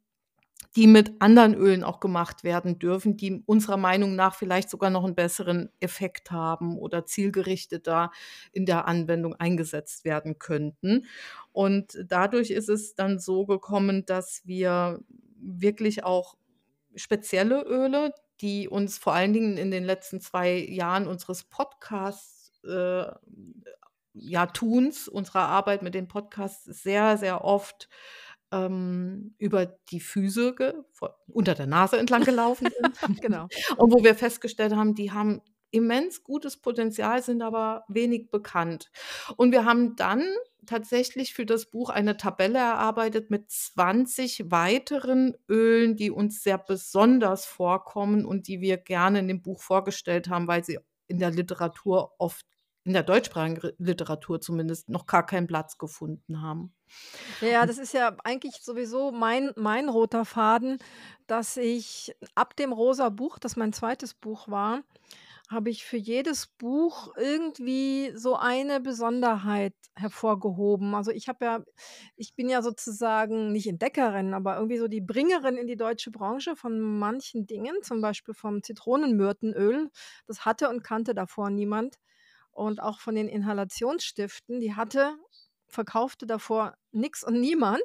[0.76, 5.04] die mit anderen Ölen auch gemacht werden dürfen, die unserer Meinung nach vielleicht sogar noch
[5.04, 8.12] 'n besseren Effekt haben oder zielgerichteter
[8.52, 11.06] in der Anwendung eingesetzt werden könnten.
[11.52, 15.00] Und dadurch ist es dann so gekommen, dass wir
[15.40, 16.36] wirklich auch
[16.96, 23.04] spezielle Öle, die uns vor allen Dingen in den letzten 2 Jahren unseres Podcasts äh,
[24.12, 27.88] ja, Tuns, unserer Arbeit mit den Podcasts sehr, sehr oft,
[28.52, 30.84] ähm, über die Füße
[31.28, 32.98] unter der Nase entlang gelaufen sind.
[33.22, 33.46] Genau.
[33.76, 38.90] Und wo wir festgestellt haben, die haben immens gutes Potenzial, sind aber wenig bekannt.
[39.36, 40.22] Und wir haben dann
[40.66, 47.46] tatsächlich für das Buch eine Tabelle erarbeitet mit 20 weiteren Ölen, die uns sehr besonders
[47.46, 50.78] vorkommen und die wir gerne in dem Buch vorgestellt haben, weil sie
[51.08, 52.46] in der Literatur oft
[52.84, 56.74] in der deutschsprachigen Literatur zumindest noch gar keinen Platz gefunden haben.
[57.40, 60.78] Ja, das ist ja eigentlich sowieso mein mein roter Faden,
[61.26, 63.96] dass ich ab dem Rosa Buch, das mein 2.
[64.20, 64.82] Buch war,
[65.50, 70.94] habe ich für jedes Buch irgendwie so eine Besonderheit hervorgehoben.
[70.94, 71.64] Also, ich habe ja
[72.16, 76.56] ich bin ja sozusagen nicht Entdeckerin, aber irgendwie so die Bringerin in die deutsche Branche
[76.56, 79.90] von manchen Dingen, zum Beispiel vom Zitronenmyrtenöl.
[80.26, 81.96] Das hatte und kannte davor niemand.
[82.52, 85.16] Und auch von den Inhalationsstiften, die hatte
[85.68, 87.82] verkaufte davor nix und niemand.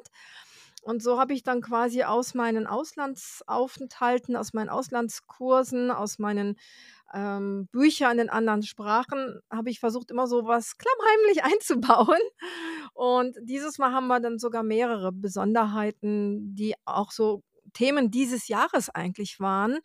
[0.86, 6.56] Und so habe ich dann quasi aus meinen Auslandsaufenthalten, aus meinen Auslandskursen, aus meinen,
[7.12, 12.20] ähm, Büchern in anderen Sprachen habe ich versucht, immer so was klammheimlich einzubauen.
[12.94, 18.88] Und dieses Mal haben wir dann sogar mehrere Besonderheiten, die auch so Themen dieses Jahres
[18.88, 19.78] eigentlich waren,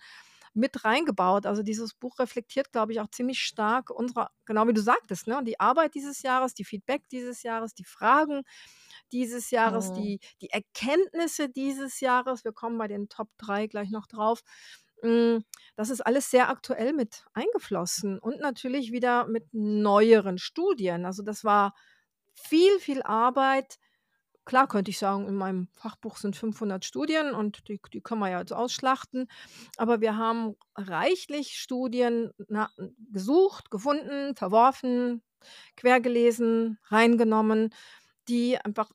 [0.54, 1.46] mit reingebaut.
[1.46, 5.42] Also, dieses Buch reflektiert, glaube ich, auch ziemlich stark unsere genau wie du sagtest, ne,
[5.46, 8.44] die Arbeit dieses Jahres, die Feedback dieses Jahres, die Fragen
[9.12, 9.94] dieses Jahres, Mhm.
[9.94, 12.44] die die Erkenntnisse dieses Jahres.
[12.46, 14.42] Wir kommen bei den Top 3 gleich noch drauf.
[15.04, 15.44] Hm,
[15.76, 21.06] das ist alles sehr aktuell mit eingeflossen und natürlich wieder mit neueren Studien.
[21.06, 21.74] Also, das war
[22.34, 23.78] viel, viel Arbeit
[24.46, 28.30] klar könnte ich sagen, in meinem Fachbuch sind 500 Studien und die die können wir
[28.30, 29.28] ja jetzt ausschlachten.
[29.78, 32.70] Aber wir haben reichlich Studien na
[33.12, 35.24] gesucht, gefunden, verworfen,
[35.78, 37.74] quergelesen, reingenommen,
[38.28, 38.92] die einfach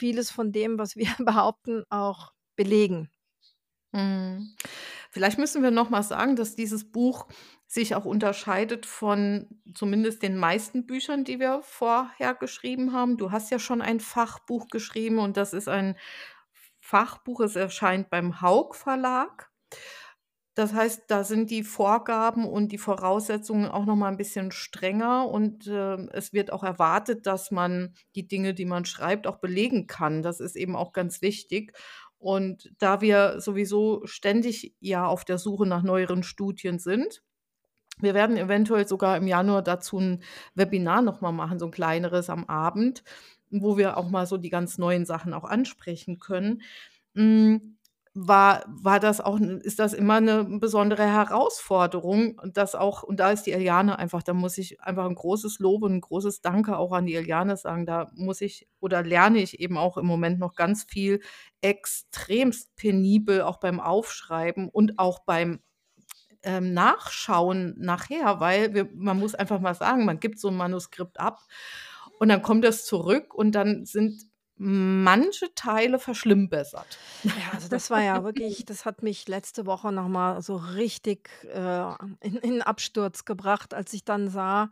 [0.00, 3.10] vieles von dem, was wir behaupten, auch belegen.
[3.92, 4.56] Mhm.
[5.10, 7.26] Vielleicht müssen wir noch mal sagen, dass dieses Buch
[7.66, 13.16] sich auch unterscheidet von zumindest den meisten Büchern, die wir vorher geschrieben haben.
[13.16, 15.96] Du hast ja schon ein Fachbuch geschrieben und das ist ein
[16.80, 17.40] Fachbuch.
[17.40, 19.50] Es erscheint beim Haug Verlag.
[20.54, 25.28] Das heißt, da sind die Vorgaben und die Voraussetzungen auch noch mal ein bisschen strenger
[25.28, 29.86] und, äh, es wird auch erwartet, dass man die Dinge, die man schreibt, auch belegen
[29.86, 30.22] kann.
[30.22, 31.72] Das ist eben auch ganz wichtig.
[32.18, 37.22] Und da wir sowieso ständig ja auf der Suche nach neueren Studien sind,
[38.00, 40.22] wir werden eventuell sogar im Januar dazu ein
[40.54, 43.04] Webinar noch mal machen, so ein kleineres am Abend,
[43.50, 46.62] wo wir auch mal so die ganz neuen Sachen auch ansprechen können.
[48.16, 53.44] War war das auch ist das immer eine besondere Herausforderung das auch und da ist
[53.44, 56.90] die Eliane einfach da muss ich einfach ein großes Lob und ein großes Danke auch
[56.92, 57.86] an die Eliane sagen.
[57.86, 61.20] Da muss ich oder lerne ich eben auch im Moment noch ganz viel
[61.60, 65.60] extremst penibel auch beim Aufschreiben und auch beim,
[66.44, 71.20] ähm, Nachschauen nachher, weil wir man muss einfach mal sagen, man gibt so ein Manuskript
[71.20, 71.40] ab
[72.20, 74.22] und dann kommt das zurück und dann sind
[74.62, 77.02] manche Teile verschlimmbessert.
[77.22, 81.30] Ja, also das war ja wirklich das hat mich letzte Woche noch mal so richtig,
[81.44, 84.70] äh, in in Absturz gebracht, als ich dann sah,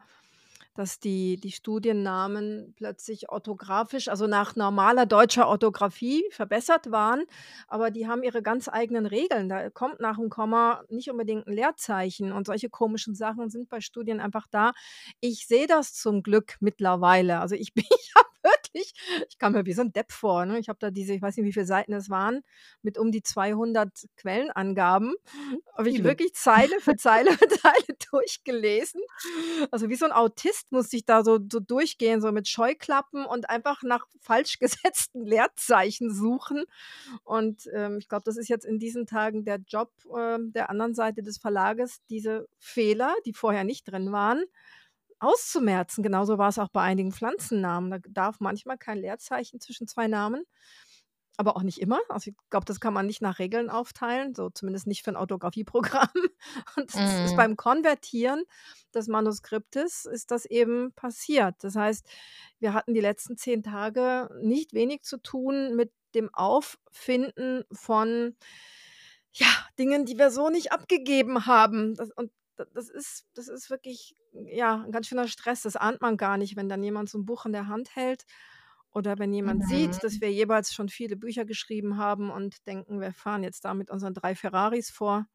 [0.74, 7.24] dass die die Studiennamen plötzlich orthografisch, also nach normaler deutscher Orthographie verbessert waren,
[7.66, 9.48] aber die haben ihre ganz eigenen Regeln.
[9.48, 13.80] Da kommt nach dem Komma nicht unbedingt ein Leerzeichen und solche komischen Sachen sind bei
[13.80, 14.72] Studien einfach da.
[15.20, 17.40] Ich sehe das zum Glück mittlerweile.
[17.40, 17.84] Also, ich bin
[18.80, 18.92] ich
[19.28, 20.58] ich kam mir wie so ein Depp vor, ne?
[20.58, 22.42] Ich habe da diese ich weiß nicht, wie viele Seiten es waren,
[22.82, 25.14] mit um die 200 Quellenangaben,
[25.76, 29.00] habe ich wirklich Zeile für Zeile für Zeile durchgelesen.
[29.70, 33.50] Also, wie so ein Autist musste ich da so so durchgehen, so mit Scheuklappen und
[33.50, 36.64] einfach nach falsch gesetzten Leerzeichen suchen.
[37.24, 40.94] Und, ähm, ich glaube, das ist jetzt in diesen Tagen der Job, ähm, der anderen
[40.94, 44.44] Seite des Verlages, diese Fehler, die vorher nicht drin waren,
[45.20, 46.02] auszumerzen.
[46.02, 47.90] Genauso war es auch bei einigen Pflanzennamen.
[47.90, 50.44] Da darf manchmal kein Leerzeichen zwischen zwei Namen,
[51.36, 52.00] aber auch nicht immer.
[52.08, 55.16] Also, ich glaube, das kann man nicht nach Regeln aufteilen, so zumindest nicht für ein
[55.16, 56.08] Orthographieprogramm.
[56.76, 57.36] Und das ist Mhm.
[57.36, 58.42] beim Konvertieren
[58.94, 61.56] des Manuskriptes ist das eben passiert.
[61.62, 62.08] Das heißt,
[62.58, 68.36] wir hatten die letzten 10 Tage nicht wenig zu tun mit dem Auffinden von,
[69.32, 69.46] ja,
[69.78, 71.94] Dingen, die wir so nicht abgegeben haben.
[71.94, 72.32] Das und
[72.74, 75.62] das ist das ist wirklich, ja, 'n ganz schöner Stress.
[75.62, 78.24] Das ahnt man gar nicht, wenn dann jemand so 'n Buch in der Hand hält
[78.92, 80.22] oder wenn jemand sieht, dass Mhm.
[80.22, 84.14] wir jeweils schon viele Bücher geschrieben haben und denken, wir fahren jetzt da mit unseren
[84.14, 85.26] 3 Ferraris vor.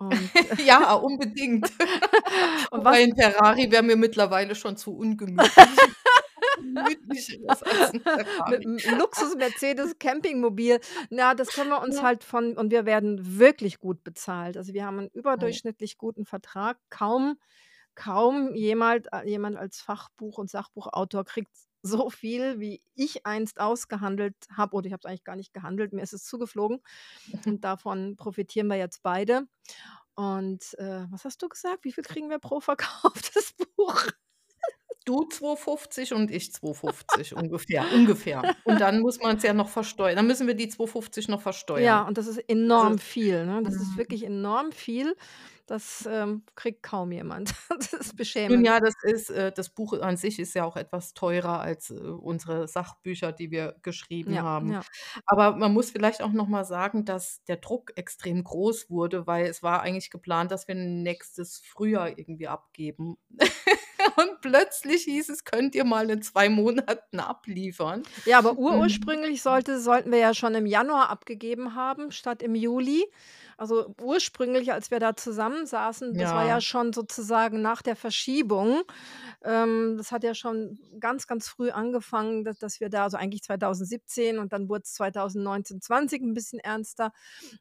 [0.58, 1.70] Ja, unbedingt.
[2.70, 5.88] und was 'n Ferrari wäre mir mittlerweile schon zu ungemütlich.
[7.86, 8.66] Mit Ferrari.
[8.66, 10.80] 'm Luxus-Mercedes Campingmobil.
[11.10, 12.02] Na, das können wir uns Ja.
[12.02, 14.56] halt von und wir werden wirklich gut bezahlt.
[14.58, 15.62] Also, wir haben 'n Mhm.
[15.62, 16.78] überdurchschnittlich guten Vertrag.
[16.90, 17.38] Kaum
[17.94, 21.50] kaum jemals äh, jemand als Fachbuch und Sachbuchautor kriegt
[21.82, 25.92] so viel, wie ich einst ausgehandelt habe oder ich habe es eigentlich gar nicht gehandelt,
[25.92, 26.80] mir ist es zugeflogen
[27.46, 29.42] und davon profitieren wir jetzt beide.
[30.14, 31.84] Und, äh, was hast du gesagt?
[31.84, 34.06] Wie viel kriegen wir pro verkauftes Buch?
[35.04, 38.54] Du 2,50 und ich 2,50 ungefähr ungefähr.
[38.62, 40.14] Und dann muss man's ja noch versteuern.
[40.14, 42.06] Dann müssen wir die 2,50 noch Ja, versteuern.
[42.06, 43.62] und das ist Also enorm viel, ne?
[43.64, 43.96] Das ist mhm.
[43.96, 45.16] wirklich enorm viel.
[45.66, 47.54] Das, ähm, kriegt kaum jemand.
[47.78, 48.16] Das ist
[48.48, 48.64] Nun beschämend.
[48.64, 51.94] ja, das ist äh, das Buch an sich ist ja auch etwas teurer als, äh,
[51.94, 54.74] unsere Sachbücher, die wir geschrieben Ja, haben.
[54.74, 54.84] ja.
[55.26, 59.46] Aber man muss vielleicht auch noch mal sagen, dass der Druck extrem groß wurde, weil
[59.46, 63.16] es war eigentlich geplant, dass wir nächstes Frühjahr irgendwie abgeben.
[64.16, 69.12] Und plötzlich hieß es: „Könnt ihr mal in 2 Monaten abliefern?“ Ja, aber Mhm.
[69.16, 73.04] ursprünglich sollte sollten wir ja schon im Januar abgegeben haben statt im Juli.
[73.62, 76.60] Also, ursprünglich, als wir da zusammensaßen, das war ja Ja.
[76.60, 78.82] schon sozusagen nach der Verschiebung.
[79.44, 83.42] Ähm, das hat ja schon ganz, ganz früh angefangen, da dass wir da also eigentlich
[83.44, 87.12] 2017 und dann wurd's 2019, 20 'n bisschen ernster.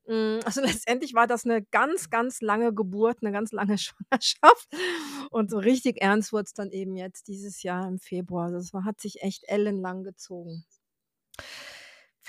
[0.05, 4.69] Hm, also, letztendlich war das 'ne ganz, ganz lange Geburt, 'ne ganz lange Schwangerschaft
[5.31, 8.51] und so richtig ernst wurd's dann eben jetzt dieses Jahr im Februar.
[8.51, 10.65] Das war hat sich echt ellenlang gezogen.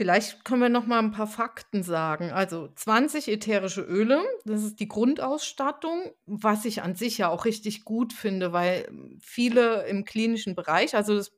[0.03, 2.33] Vielleicht können wir noch mal 'n paar Fakten sagen.
[2.33, 7.85] Also, 20 ätherische Öle, das ist die Grundausstattung, was ich an sich ja auch richtig
[7.85, 8.89] gut finde, weil
[9.23, 11.31] viele im klinischen Bereich also, das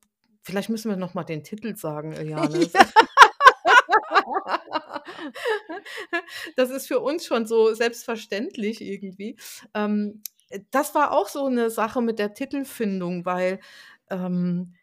[0.43, 2.71] vielleicht müssen wir noch mal den Titel sagen, Eliane.
[2.75, 2.87] Ja.
[6.57, 9.37] Das ist für uns schon so selbstverständlich irgendwie.
[9.75, 13.59] Ähm, äh, das war auch so 'ne Sache mit der Titelfindung, weil,
[14.11, 14.75] ähm,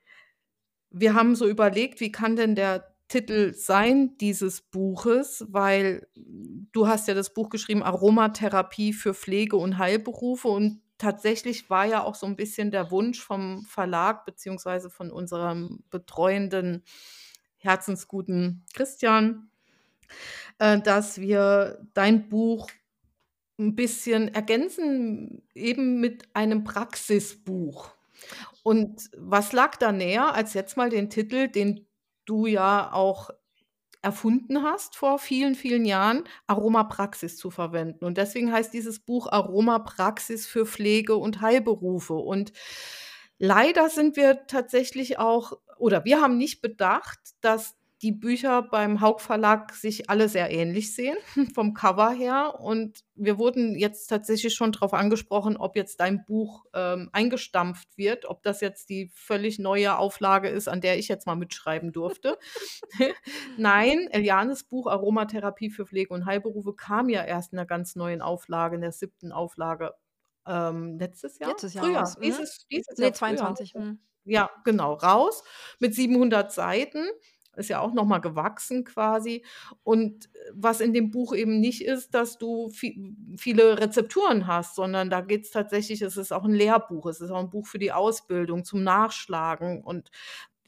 [0.92, 6.08] wir haben so überlegt, wie kann denn der Titel sein dieses Buches, weil
[6.74, 12.04] du hast ja das Buch geschrieben „Aromatherapie für Pflege und Heilberufe“ und tatsächlich war ja
[12.04, 16.84] auch so 'n bisschen der Wunsch vom Verlag beziehungsweise von unserem betreuenden
[17.58, 19.50] herzensguten Christian,
[20.60, 22.70] äh, dass wir dein Buch
[23.60, 27.92] 'n bisschen ergänzen, eben mit einem Praxisbuch.
[28.64, 31.88] Und was lag da näher, als jetzt mal den Titel, den
[32.32, 33.32] du ja auch
[34.04, 38.06] erfunden hast vor vielen, vielen Jahren, Aromapraxis zu verwenden.
[38.06, 42.16] Und deswegen heißt dieses Buch „Aromapraxis für Pflege und Heilberufe“.
[42.16, 42.54] Und
[43.40, 49.22] leider sind wir tatsächlich auch oder wir haben nicht bedacht, dass die Bücher beim Hauck
[49.22, 51.18] Verlag sich alle sehr ähnlich sehen
[51.56, 52.60] vom Cover her.
[52.60, 58.26] Und wir wurden jetzt tatsächlich schon drauf angesprochen, ob jetzt dein Buch, ähm, eingestampft wird,
[58.26, 62.38] ob das jetzt die völlig neue Auflage ist, an der ich jetzt mal mitschreiben durfte.
[63.58, 68.22] Nein, Elianes Buch „Aromatherapie für Pflege und Heilberufe“ kam ja erst in 'ner ganz neuen
[68.22, 69.32] Auflage, in der 7.
[69.32, 69.94] Auflage,
[70.48, 71.50] ähm, letztes Jahr?
[71.52, 72.22] Letztes Jahr raus, mhm.
[72.24, 73.56] dieses dieses Ne, Jahr Frühjahr.
[73.56, 74.00] 22, mhm.
[74.24, 75.44] Ja, genau, raus
[75.80, 77.08] mit 700 Seiten.
[77.58, 79.44] Ist ja auch noch mal gewachsen quasi.
[79.84, 84.76] Und, äh, was in dem Buch eben nicht ist, dass du vie viele Rezepturen hast,
[84.76, 87.06] sondern da geht's tatsächlich es ist auch 'n Lehrbuch.
[87.08, 89.82] Es ist auch 'n Buch für die Ausbildung zum Nachschlagen.
[89.84, 90.12] Und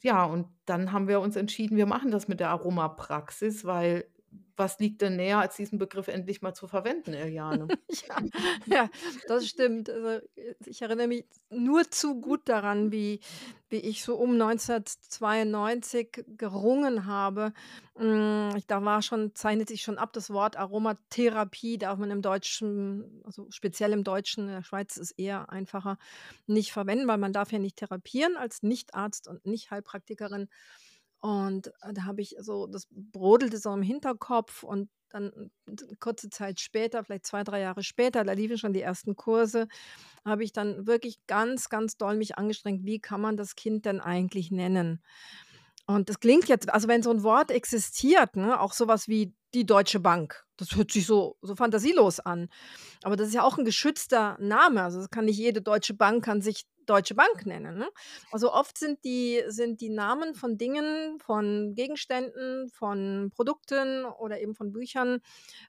[0.02, 4.06] ja, und dann haben wir uns entschieden, wir machen das mit der Aromapraxis, weil
[4.56, 7.72] was liegt denn näher, als diesen Begriff endlich mal zu verwenden, Eliane?
[8.08, 8.22] Ja,
[8.66, 8.90] ja,
[9.26, 9.88] das stimmt.
[9.90, 10.24] Also,
[10.66, 13.20] ich erinnere mich nur zu gut daran, wie
[13.70, 17.52] wie ich so um 1992 gerungen habe.
[17.96, 23.22] Hm, da war schon zeichnet sich schon ab, das Wort Aromatherapie darf man im Deutschen
[23.24, 25.98] also, speziell im Deutschen, in der Schweiz ist es eher einfacher,
[26.46, 30.48] nicht verwenden, weil man darf ja nicht therapieren als Nicht-Arzt und Nicht-Heilpraktikerin.
[31.24, 35.50] Und, äh, da habe ich so das brodelte so im Hinterkopf und dann
[35.98, 39.68] kurze Zeit später, vielleicht 2, 3 Jahre später, da liefen schon die ersten Kurse,
[40.26, 44.00] habe ich dann wirklich ganz, ganz doll mich angestrengt, wie kann man das Kind denn
[44.00, 45.02] eigentlich nennen?
[45.86, 49.34] Und das klingt jetzt also, wenn so 'n Wort existiert, ne, auch so was wie
[49.54, 52.48] die Deutsche Bank, das hört sich so so fantasielos an.
[53.04, 54.82] Aber das ist ja auch 'n geschützter Name.
[54.84, 57.88] Also, das kann nicht jede deutsche Bank kann sich Deutsche Bank nennen, ne?
[58.30, 64.54] Also, oft sind die sind die Namen von Dingen, von Gegenständen, von Produkten oder eben
[64.54, 65.20] von Büchern,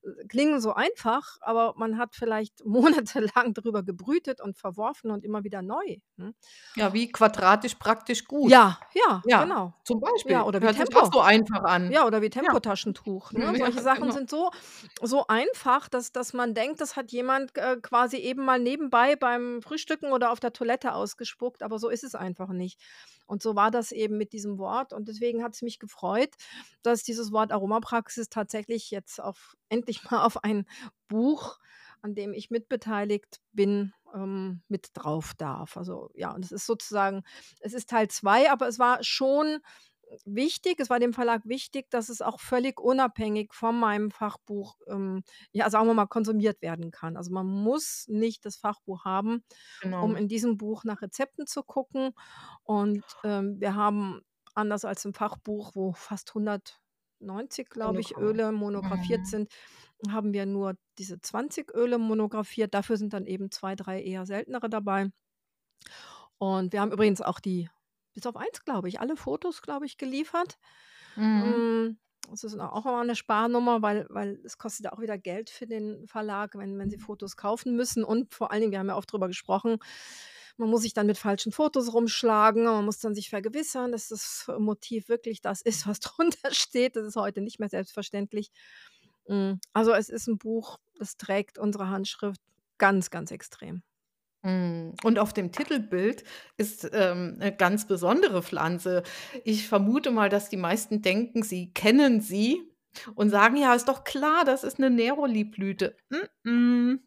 [0.04, 2.65] äh, klingen so einfach, aber man hat vielleicht
[3.45, 6.34] monatelang drüber gebrütet und verworfen und immer wieder neu, ne?
[6.75, 8.54] Ja, wie quadratisch praktisch gut.
[8.54, 9.73] Ja, ja, Ja, genau.
[9.84, 10.45] zum Ja, Beispiel.
[10.45, 11.12] oder wie Hört sich auch Tempo.
[11.12, 11.93] so einfach an.
[11.93, 12.58] Ja, oder wie Ja.
[12.60, 13.54] Tempotaschentuch, ne?
[13.54, 14.13] Mhm, ja, Solche Sachen genau.
[14.13, 14.51] sind so
[15.01, 19.62] so einfach, dass dass man denkt, das hat jemand, äh, quasi eben mal nebenbei beim
[19.62, 22.81] Frühstücken oder auf der Toilette ausgespuckt, aber so ist es einfach nicht.
[23.27, 26.33] Und so war das eben mit diesem Wort und deswegen hat's mich gefreut,
[26.81, 30.65] dass dieses Wort Aromapraxis tatsächlich jetzt auf endlich mal auf ein
[31.07, 31.59] Buch,
[32.01, 35.77] an dem ich mitbeteiligt bin, ähm, mit drauf darf.
[35.77, 37.23] Also, ja, und es ist sozusagen
[37.59, 39.59] es ist Teil 2, aber es war schon
[40.25, 45.23] wichtig es war dem Verlag wichtig, dass es auch völlig unabhängig von meinem Fachbuch, ähm,
[45.51, 47.17] ja, sagen wir mal, konsumiert werden kann.
[47.17, 49.43] Also, man muss nicht das Fachbuch haben,
[49.99, 50.15] um Genau.
[50.15, 52.11] in diesem Buch nach Rezepten zu gucken.
[52.63, 54.21] Und, ähm, wir haben
[54.55, 58.17] anders als im Fachbuch, wo fast 190, glaube ich.
[58.17, 59.25] Öle monografiert Mhm.
[59.25, 59.51] sind,
[60.09, 62.73] haben wir nur diese 20 Öle monografiert.
[62.73, 65.09] Dafür sind dann eben 2, 3 eher seltenere dabei.
[66.41, 67.69] Und wir haben übrigens auch die
[68.15, 70.60] bis auf eins, glaube ich, alle Fotos, glaube ich, geliefert.
[71.15, 71.63] Mhm.
[71.84, 71.97] Hm,
[72.30, 76.08] das ist auch immer 'ne Sparnummer, weil weil es kostet auch wieder Geld für den
[76.08, 78.04] Verlag, wenn wenn sie Fotos kaufen müssen.
[78.04, 79.78] Und vor allen Dingen, wir haben ja oft drüber gesprochen,
[80.58, 82.63] man muss sich dann mit falschen Fotos rumschlagen.
[82.65, 86.95] Man muss dann sich vergewissern, dass das Motiv wirklich das ist, was drunter steht.
[86.95, 88.51] Das ist heute nicht mehr selbstverständlich.
[89.28, 92.41] Hm, also, es ist 'n Buch, das trägt unsere Handschrift
[92.78, 93.84] ganz, ganz extrem.
[94.45, 94.93] Mhm.
[95.03, 96.23] Und auf dem Titelbild
[96.58, 99.03] ist, ähm, 'ne ganz besondere Pflanze.
[99.43, 102.62] Ich vermute mal, dass die meisten denken, sie kennen sie
[103.15, 105.98] und sagen: „Ja, ist doch klar, das ist 'ne Neroliblüte.“
[106.43, 107.00] Mh-mh.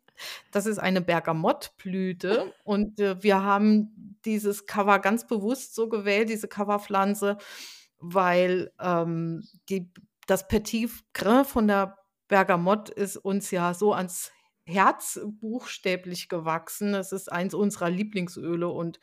[0.53, 6.49] Das ist eine Bergamottblüte und, äh, wir haben dieses Cover ganz bewusst so gewählt, diese
[6.49, 7.39] Coverpflanze,
[8.01, 9.91] weil, ähm, die
[10.27, 14.33] das Petit Grain von der Bergamotte ist uns ja so ans
[14.69, 16.95] Herz buchstäblich gewachsen.
[16.95, 19.01] Es ist eins unserer Lieblingsöle und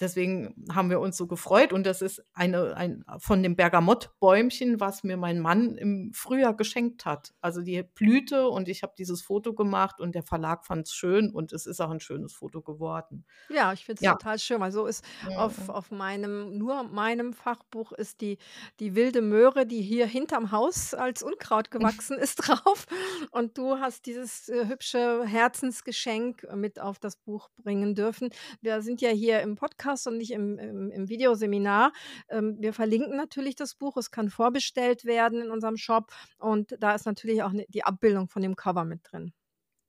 [0.00, 5.04] deswegen haben wir uns so gefreut und das ist eine ein von dem Bergamottbäumchen, was
[5.04, 7.32] mir mein Mann im Frühjahr geschenkt hat.
[7.40, 11.30] Also die Blüte und ich habe dieses Foto gemacht und der Verlag fand es schön
[11.30, 13.24] und es ist auch ein schönes Foto geworden.
[13.50, 14.14] Ja, ich finde es Ja.
[14.16, 15.70] total schön, weil so ist auf Mhm.
[15.70, 18.38] auf meinem nur meinem Fachbuch ist die
[18.80, 22.86] die wilde Möhre, die hier hinterm Haus als Unkraut gewachsen ist, drauf.
[23.30, 28.30] Und du hast dieses, äh, hübsche Herzensgeschenk mit auf das Buch bringen dürfen.
[28.62, 31.92] Wir sind ja hier im Podcast und nicht im im im Videoseminar.
[32.28, 33.96] Ähm, wir verlinken natürlich das Buch.
[33.96, 38.28] Es kann vorbestellt werden in unserem Shop und da ist natürlich auch 'ne die Abbildung
[38.28, 39.32] von dem Cover mit drin.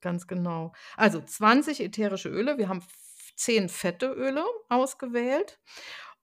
[0.04, 0.74] Ganz genau.
[0.98, 2.58] Also 20 ätherische Öle.
[2.58, 2.88] Wir haben f
[3.36, 5.60] 10 fette Öle ausgewählt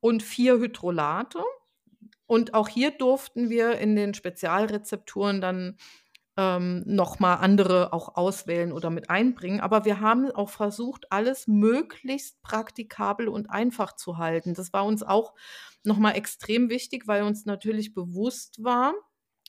[0.01, 1.43] und 4 Hydrolate.
[2.27, 5.79] Und auch hier durften wir in den Spezialrezepturen dann,
[6.37, 9.61] ähm, noch mal andere auch auswählen oder mit einbringen.
[9.61, 14.55] Aber wir haben auch versucht, alles möglichst praktikabel und einfach zu halten.
[14.55, 15.35] Das war uns auch
[15.85, 18.95] noch mal extrem wichtig, weil uns natürlich bewusst war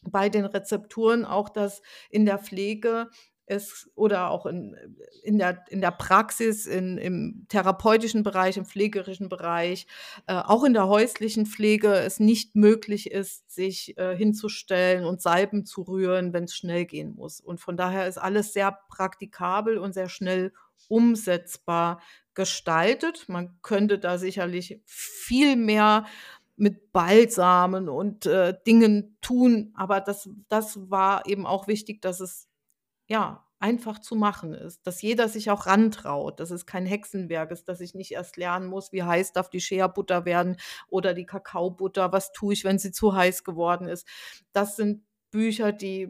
[0.03, 3.09] bei den Rezepturen auch, dass in der Pflege
[3.45, 4.75] es oder auch in
[5.23, 9.87] in der in der Praxis, in im therapeutischen Bereich, im pflegerischen Bereich,
[10.27, 15.65] äh, auch in der häuslichen Pflege es nicht möglich ist, sich, äh, hinzustellen und Salben
[15.65, 17.39] zu rühren, wenn's schnell gehen muss.
[17.41, 20.53] Und von daher ist alles sehr praktikabel und sehr schnell
[20.87, 22.01] umsetzbar
[22.33, 23.25] gestaltet.
[23.29, 26.05] Man könnte da sicherlich viel mehr
[26.55, 32.47] mit Balsamen und, äh, Dingen tun, aber das das war eben auch wichtig, dass es,
[33.13, 37.69] ja, einfach zu machen ist, dass jeder sich auch rantraut, dass es kein Hexenwerk ist,
[37.69, 40.57] dass ich nicht erst lernen muss, wie heiß darf die Shea-Butter werden
[40.89, 44.07] oder die Kakaobutter, was tue ich, wenn sie zu heiß geworden ist.
[44.53, 46.09] Das sind Bücher, die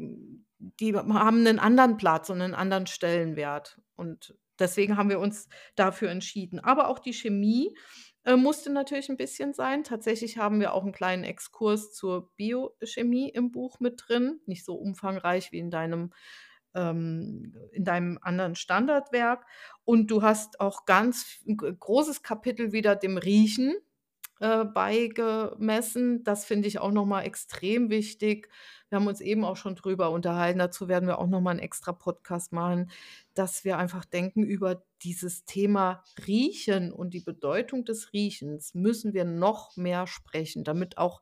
[0.81, 3.81] die haben 'nen anderen Platz und 'nen anderen Stellenwert.
[3.97, 6.59] Und deswegen haben wir uns dafür entschieden.
[6.61, 7.75] Aber auch die Chemie,
[8.25, 9.83] äh, musste natürlich 'n bisschen sein.
[9.83, 14.75] Tatsächlich haben wir auch 'n kleinen Exkurs zur Biochemie im Buch mit drin, nicht so
[14.75, 16.11] umfangreich wie in deinem
[16.75, 19.45] ähm, in deinem anderen Standardwerk.
[19.85, 23.75] Und du hast auch ganz 'n g großes Kapitel wieder dem Riechen,
[24.41, 26.23] äh, beigemessen.
[26.25, 28.49] Das finde ich auch noch mal extrem wichtig.
[28.89, 31.59] Wir haben uns eben auch schon drüber unterhalten, dazu werden wir auch noch mal 'n
[31.59, 32.91] extra Podcast machen,
[33.35, 39.25] dass wir einfach denken, über dieses Thema Riechen und die Bedeutung des Riechens müssen wir
[39.25, 41.21] noch mehr sprechen, damit auch,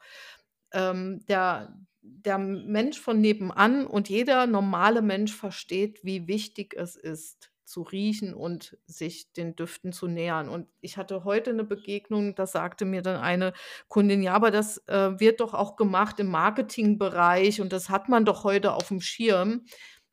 [0.73, 7.51] ähm, der der Mensch von nebenan und jeder normale Mensch versteht, wie wichtig es ist,
[7.65, 10.49] zu riechen und sich den Düften zu nähern.
[10.49, 13.53] Und ich hatte heute 'ne Begegnung, da sagte mir dann eine
[13.87, 18.25] Kundin: „Ja, aber das, äh, wird doch auch gemacht im Marketingbereich und das hat man
[18.25, 19.65] doch heute aufm Schirm.“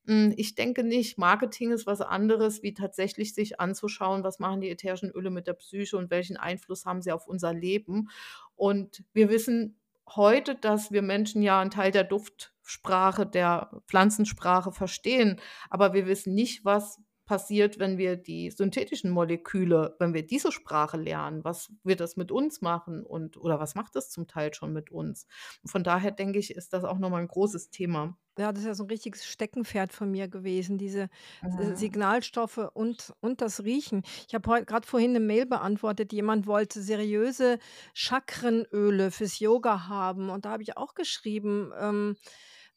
[0.07, 1.19] Hm, ich denke nicht.
[1.19, 5.55] Marketing ist was anderes, wie tatsächlich sich anzuschauen, was machen die ätherischen Öle mit der
[5.55, 8.09] Psyche und welchen Einfluss haben sie auf unser Leben.
[8.57, 9.79] Und wir wissen
[10.17, 15.41] heute, dass wir Menschen ja 'n Teil der Duftsprache, der Pflanzensprache verstehen,
[15.71, 20.99] aber wir wissen nicht, was passiert, wenn wir die synthetischen Moleküle wenn wir diese Sprache
[20.99, 21.45] lernen.
[21.45, 24.91] Was wird das mit uns machen und oder was macht das zum Teil schon mit
[24.93, 25.29] uns?
[25.67, 28.19] Von daher denke ich, ist das auch noch mal 'n großes Thema.
[28.39, 31.09] Ja, das ist ja so 'n richtiges Steckenpferd von mir gewesen, diese
[31.43, 31.75] Mhm.
[31.75, 34.03] Signalstoffe und und das Riechen.
[34.29, 37.59] Ich habe grad vorhin 'ne Mail beantwortet, jemand wollte seriöse
[37.95, 42.17] Chakrenöle fürs Yoga haben und da habe ich auch geschrieben, ähm,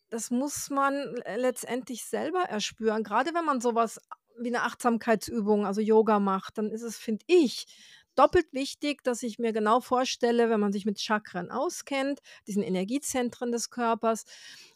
[0.10, 3.04] das muss man letztendlich selber erspüren.
[3.04, 6.98] Grade wenn man so was a wie 'ne Achtsamkeitsübung, also Yoga macht, dann ist es,
[6.98, 7.66] finde ich,
[8.16, 13.52] doppelt wichtig, dass ich mir genau vorstelle, wenn man sich mit Chakren auskennt, diesen Energiezentren
[13.52, 14.26] des Körpers,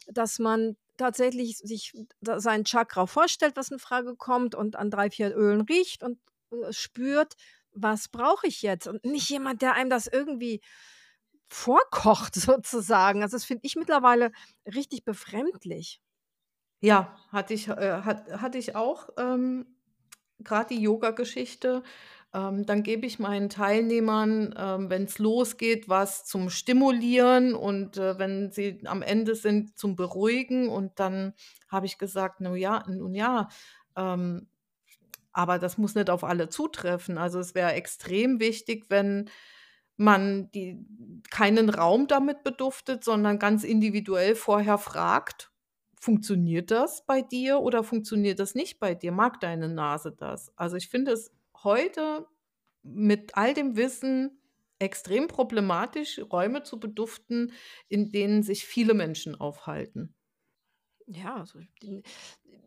[0.06, 1.92] dass man tatsächlich sich
[2.22, 6.18] sein Chakra vorstellt, was in Frage kommt und an 3, 4 Ölen riecht und,
[6.52, 7.34] äh, spürt:
[7.72, 10.60] „Was brauche ich jetzt?“ Und nicht jemand, der einem das irgendwie
[11.48, 13.22] vorkocht sozusagen.
[13.22, 14.32] Also, das finde ich mittlerweile
[14.66, 16.00] richtig befremdlich.
[16.82, 19.66] Ja, hatte ich äh, hat hatte ich auch, ähm,
[20.44, 21.82] grad die Yogageschichte.
[22.34, 28.50] Ähm, dann gebe ich meinen Teilnehmern, ähm, wenn's losgeht, was zum Stimulieren und, äh, wenn
[28.52, 30.68] sie am Ende sind, zum Beruhigen.
[30.68, 31.34] Und dann
[31.68, 33.48] habe ich gesagt: „Nu ja nun ja,
[33.96, 34.48] ähm,
[35.32, 39.30] aber das muss nicht auf alle zutreffen.“ Also, es wäre extrem wichtig, wenn
[39.98, 40.84] man die
[41.30, 45.52] keinen Raum damit beduftet, sondern ganz individuell vorher fragt:
[46.00, 49.12] „Funktioniert das bei dir oder funktioniert das nicht bei dir?
[49.12, 51.32] Mag deine Nase das?“ Also, ich finde es
[51.62, 52.26] heute
[52.82, 54.40] mit all dem Wissen
[54.78, 57.52] extrem problematisch, Räume zu beduften,
[57.88, 60.14] in denen sich viele Menschen aufhalten.
[61.08, 61.60] Ja, also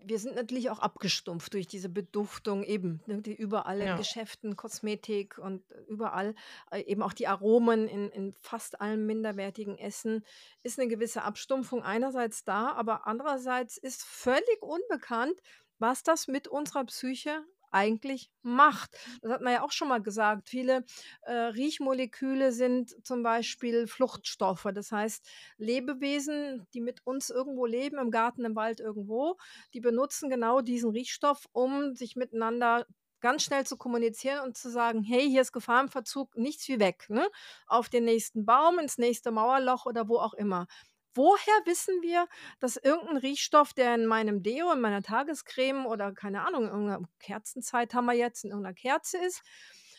[0.03, 3.97] wir sind natürlich auch abgestumpft durch diese Beduftung eben, ne, die überall in Ja.
[3.97, 6.35] Geschäften, Kosmetik und überall,
[6.71, 10.23] äh, eben auch die Aromen in in fast allem minderwertigen Essen
[10.63, 15.39] ist eine gewisse Abstumpfung einerseits da, aber andererseits ist völlig unbekannt,
[15.79, 18.97] was das mit unserer Psyche eigentlich macht.
[19.21, 20.49] Das hat man ja auch schon mal gesagt.
[20.49, 20.85] Viele,
[21.23, 24.67] äh, Riechmoleküle sind zum Beispiel Fluchtstoffe.
[24.73, 29.37] Das heißt, Lebewesen, die mit uns irgendwo leben, im Garten, im Wald, irgendwo,
[29.73, 32.85] die benutzen genau diesen Riechstoff, um sich miteinander
[33.21, 36.79] ganz schnell zu kommunizieren und zu sagen: „Hey, hier ist Gefahr im Verzug, nichts wie
[36.79, 37.27] weg, ne?
[37.67, 40.67] Auf den nächsten Baum, ins nächste Mauerloch“ oder wo auch immer.
[41.15, 42.27] Woher wissen wir,
[42.59, 47.19] dass irgendein Riechstoff, der in meinem Deo, in meiner Tagescreme oder keine Ahnung, in irgend
[47.19, 49.41] Kerzenzeit haben wir jetzt, in irgendeiner Kerze ist,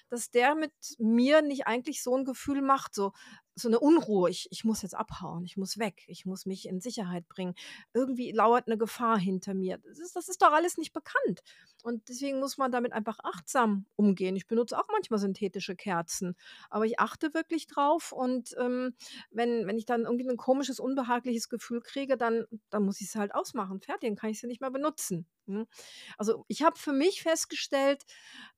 [0.08, 3.12] dass der mit mir nicht eigentlich so ein Gefühl macht, so
[3.54, 4.30] so eine Unruhe.
[4.30, 7.54] Ich ich muss jetzt abhauen, ich muss weg, ich muss mich in Sicherheit bringen.
[7.94, 9.78] Irgendwie lauert eine Gefahr hinter mir.
[9.78, 11.42] Das ist das ist doch alles nicht bekannt.
[11.82, 14.36] Und deswegen muss man damit einfach achtsam umgehen.
[14.36, 16.36] Ich benutze auch manchmal synthetische Kerzen,
[16.70, 18.94] aber ich achte wirklich drauf und, ähm,
[19.30, 23.14] wenn wenn ich dann irgendwie ein komisches, unbehagliches Gefühl kriege, dann dann muss ich es
[23.16, 23.80] halt ausmachen.
[23.80, 25.66] Fertig, dann kann ich sie nicht mehr benutzen, ne?
[26.18, 28.04] Also, ich habe für mich festgestellt,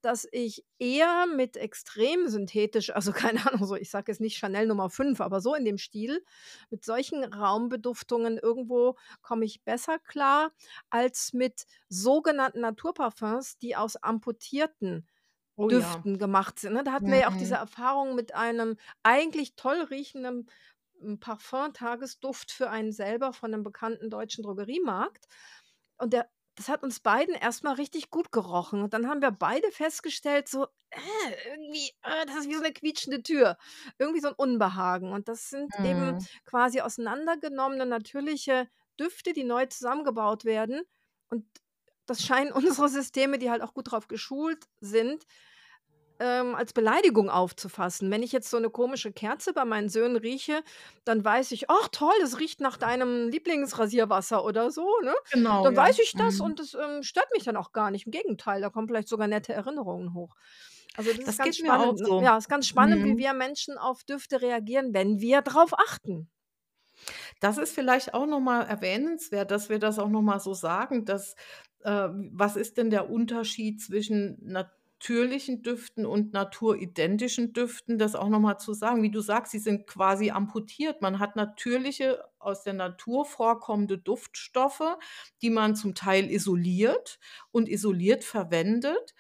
[0.01, 4.67] dass ich eher mit extrem synthetisch also, keine Ahnung, so ich sage jetzt nicht Chanel
[4.67, 6.25] Nummer 5, aber so in dem Stil,
[6.71, 10.53] mit solchen Raumbeduftungen irgendwo komme ich besser klar
[10.91, 13.12] als mit sogenannten Naturparfums,
[13.59, 15.09] die aus amputierten
[15.59, 16.05] Oh ja.
[16.05, 16.85] Düften gemacht sind, ne?
[16.85, 17.57] Da hatten wir ja auch diese Mhm.
[17.57, 20.51] Erfahrung mit einem eigentlich toll riechenden,
[21.01, 25.27] hm, Parfum-Tagesduft für einen selber von 'nem bekannten deutschen Drogeriemarkt.
[25.99, 28.83] Und der das hat uns beiden erst mal richtig gut gerochen.
[28.83, 31.01] Und dann haben wir beide festgestellt, so: „Äh,
[31.51, 33.57] irgendwie, äh, das ist wie so 'ne quietschende Tür.“
[33.99, 35.13] Irgendwie so 'n Unbehagen.
[35.13, 36.27] Und das sind eben Mhm.
[36.47, 38.69] quasi auseinandergenommene natürliche
[39.01, 40.83] Düfte, die neu zusammengebaut werden.
[41.31, 41.47] Und
[42.07, 45.25] das scheinen unsere Systeme, die halt auch gut drauf geschult sind,
[46.21, 48.11] ähm, als Beleidigung aufzufassen.
[48.11, 50.63] Wenn ich jetzt so 'ne komische Kerze bei meinen Söhnen rieche,
[51.05, 55.15] dann weiß ich: „Ach toll, das riecht nach deinem Lieblingsrasierwasser“ oder so, ne?
[55.31, 56.05] Genau, Dann weiß ja.
[56.05, 56.41] ich das Mhm.
[56.41, 58.07] und das, ähm, stört mich dann auch gar nicht.
[58.07, 60.37] Im Gegenteil, da kommen vielleicht sogar nette Erinnerungen hoch.
[60.97, 62.07] Also, das ist Das ganz mir auch spannend, ne?
[62.07, 62.21] so.
[62.21, 63.19] Ja, ist ganz spannend, wie Mhm.
[63.19, 66.31] wir Menschen auf Düfte reagieren, wenn wir drauf achten.
[67.41, 71.05] Das ist vielleicht auch noch mal erwähnenswert, dass wir das auch noch mal so sagen,
[71.05, 71.35] dass
[71.85, 78.41] äh, was ist denn der Unterschied zwischen natürlichen Düften und naturidentischen Düften, das auch noch
[78.41, 79.03] mal zu sagen.
[79.03, 81.03] Wie du sagst, sie sind quasi amputiert.
[81.03, 84.83] Man hat natürliche, aus der Natur vorkommende Duftstoffe,
[85.43, 87.19] die man zum Teil isoliert
[87.53, 89.15] und isoliert verwendet,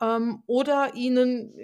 [0.00, 1.54] ähm, oder ihnen,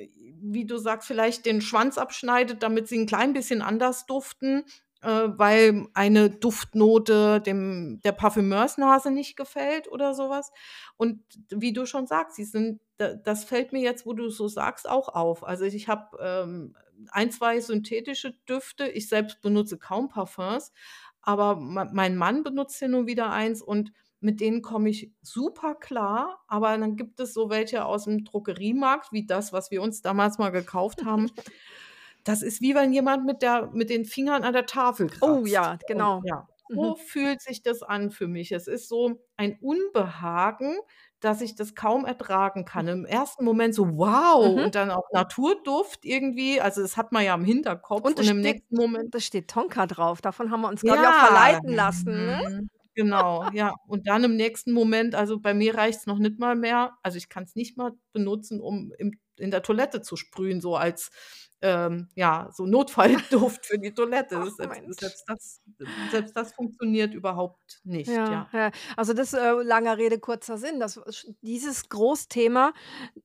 [0.40, 4.64] wie du sagst, vielleicht den Schwanz abschneidet, damit sie 'n klein bisschen anders duften,
[5.02, 10.50] äh, weil eine Duftnote dem der Parfümeursnase nicht gefällt oder so was.
[10.96, 14.48] Und wie du schon sagst, sie sind da das fällt mir jetzt, wo du so
[14.48, 15.44] sagst, auch auf.
[15.44, 16.76] Also, ich habe, ähm,
[17.10, 18.86] 1, 2 synthetische Düfte.
[18.88, 20.72] Ich selbst benutze kaum Parfums,
[21.22, 25.74] aber mei mein Mann benutzt hin und wieder eins und mit denen komme ich super
[25.74, 26.42] klar.
[26.48, 30.50] Aber dann gibt es so welche aus'm Drogeriemarkt, wie das, was wir uns damals mal
[30.50, 31.30] gekauft haben.
[32.24, 35.46] Das ist wie wenn jemand mit der mit den Fingern an der Tafel Oh kratzt.
[35.46, 36.22] ja, Und genau.
[36.22, 36.92] ja, Mhm.
[36.92, 38.52] so fühlt sich das an für mich.
[38.52, 40.76] Es ist so ein Unbehagen,
[41.20, 42.88] dass ich das kaum ertragen kann.
[42.88, 44.64] Im ersten Moment so: „Wow!“ Mhm.
[44.64, 46.60] und dann auch Naturduft irgendwie.
[46.60, 49.20] Also, das hat man ja im Hinterkopf Und und es im steht nächsten Moment da
[49.20, 50.20] steht Tonka drauf.
[50.22, 52.40] Davon haben wir uns, glaube ich, auch Ja, verleiten lassen, ne?
[52.40, 53.72] mhm, genau, ja.
[53.86, 57.28] Und dann im nächsten Moment also, bei mir reicht's noch nicht mal mehr also, ich
[57.28, 61.10] kann's nicht mal benutzen, um im in der Toilette zu sprühen, so als,
[61.62, 64.36] ähm, ja, so Notfallduft für die Toilette.
[64.38, 65.60] Ach Selbst selbst das
[66.10, 68.48] selbst das funktioniert überhaupt nicht, Ja, ja.
[68.52, 68.70] ja.
[68.96, 70.80] Also, das, äh langer Rede, kurzer Sinn.
[70.80, 71.00] Das
[71.40, 72.72] dieses Großthema,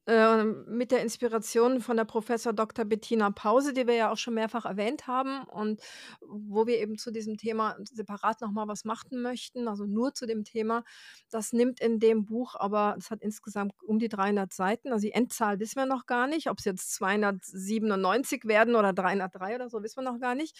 [0.05, 4.35] ähm, mit der Inspiration von der Professor Doktor Bettina Pause, die wir ja auch schon
[4.35, 5.81] mehrfach erwähnt haben und
[6.21, 10.27] wo wir eben zu diesem Thema separat noch mal was machen möchten, also, nur zu
[10.27, 10.83] dem Thema.
[11.31, 14.91] Das nimmt in dem Buch aber es hat insgesamt um die 300 Seiten.
[14.91, 16.49] Also, die Endzahl wissen wir noch gar nicht.
[16.51, 20.57] Ob's jetzt 297 werden oder 303 oder so, wissen wir noch gar nicht.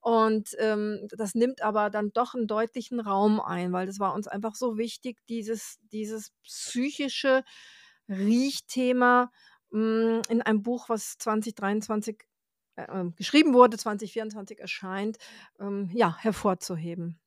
[0.00, 4.28] Und, ähm, das nimmt aber dann doch 'n deutlichen Raum ein, weil das war uns
[4.28, 7.44] einfach so wichtig, dieses dieses psychische
[8.08, 9.30] Riechthema,
[9.72, 12.24] hm, in einem Buch, was 2023,
[12.76, 15.18] äh, ähm, geschrieben wurde, 2024 erscheint,
[15.60, 17.18] ähm, ja, hervorzuheben.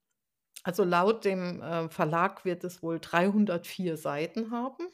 [0.66, 4.88] Also, laut dem, äh, Verlag wird es wohl 304 Seiten haben.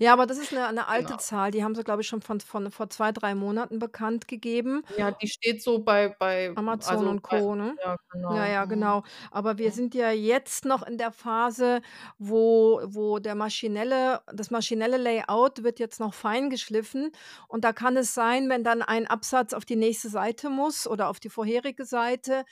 [0.00, 1.18] Ja, aber das ist 'ne 'ne alte Genau.
[1.18, 4.82] Zahl, die haben sie, glaube ich, schon von von vor 2, 3 Monaten bekannt gegeben.
[4.90, 7.78] Ja, die steht so bei bei Amazon also, und bei Co., ne?
[7.82, 7.96] ja,
[8.28, 8.46] Ja, genau.
[8.46, 8.66] ja, Mhm.
[8.66, 9.02] genau.
[9.30, 9.72] Aber wir Mhm.
[9.72, 11.82] sind ja jetzt noch in der Phase,
[12.18, 17.10] wo wo der maschinelle das maschinelle Layout wird jetzt noch fein geschliffen
[17.48, 21.08] und da kann es sein, wenn dann ein Absatz auf die nächste Seite muss oder
[21.10, 22.44] auf die vorherige Seite,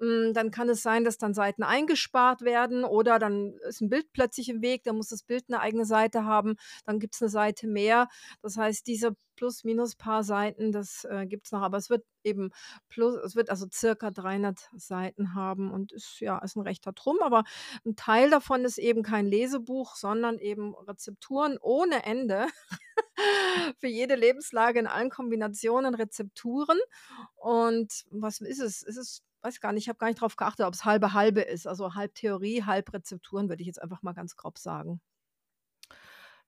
[0.00, 4.48] dann kann es sein, dass dann Seiten eingespart werden oder dann ist 'n Bild plötzlich
[4.48, 8.08] im Weg, dann muss das Bild 'ne eigene Seite haben, dann gibt's 'ne Seite mehr.
[8.42, 12.50] Das heißt, diese plus minus paar Seiten, das, äh, gibt's noch, aber es wird eben
[12.88, 17.18] plu es wird also circa 300 Seiten haben und ist ja, ist 'n rechter Trumm,
[17.22, 17.44] aber
[17.84, 22.46] 'n Teil davon ist eben kein Lesebuch, sondern eben Rezepturen ohne Ende
[23.80, 26.78] für jede Lebenslage in allen Kombinationen Rezepturen.
[27.36, 28.82] Und was ist es?
[28.84, 31.66] Es ist weiß gar nicht, ich habe gar nicht drauf geachtet, ob's halbe halbe ist,
[31.66, 35.00] also halb Theorie, halb Rezepturen, würde ich jetzt einfach mal ganz grob sagen.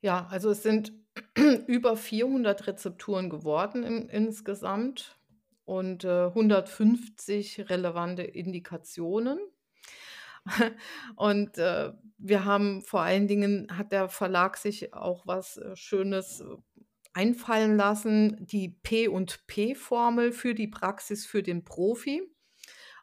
[0.01, 0.93] Ja, also, es sind
[1.67, 5.19] über 400 Rezepturen geworden in insgesamt
[5.65, 9.39] und, äh, 150 relevante Indikationen.
[11.17, 16.41] Und, äh, wir haben vor allen Dingen hat der Verlag sich auch was, äh, Schönes,
[16.41, 16.57] äh,
[17.13, 22.23] einfallen lassen, die P&P-Formel für die Praxis für den Profi.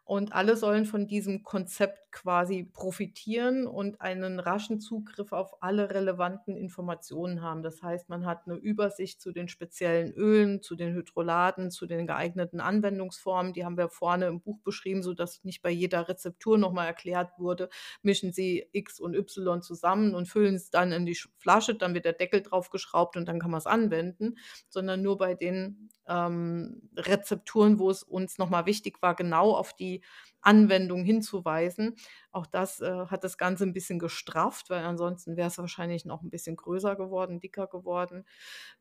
[0.08, 6.56] Und alle sollen von diesem Konzept quasi profitieren und einen raschen Zugriff auf alle relevanten
[6.56, 7.64] Informationen haben.
[7.64, 12.06] Das heißt, man hat 'ne Übersicht zu den speziellen Ölen, zu den Hydrolaten, zu den
[12.06, 13.52] geeigneten Anwendungsformen.
[13.54, 17.32] Die haben wir vorne im Buch beschrieben, sodass nicht bei jeder Rezeptur noch mal erklärt
[17.40, 17.68] wurde:
[18.04, 22.06] „Mischen Sie X und Y zusammen und füllen's dann in die Sch Flasche, dann wird
[22.06, 24.38] der Deckel draufgeschraubt und dann kann man's anwenden.“
[24.70, 29.74] Sondern nur bei den, ähm, Rezepturen, wo es uns noch mal wichtig war, genau auf
[29.74, 29.95] die
[30.42, 31.96] Anwendung hinzuweisen.
[32.32, 36.30] Auch das, äh, hat das Ganze 'n bisschen gestrafft, weil ansonsten wär's wahrscheinlich noch 'n
[36.30, 38.26] bisschen größer geworden, dicker geworden.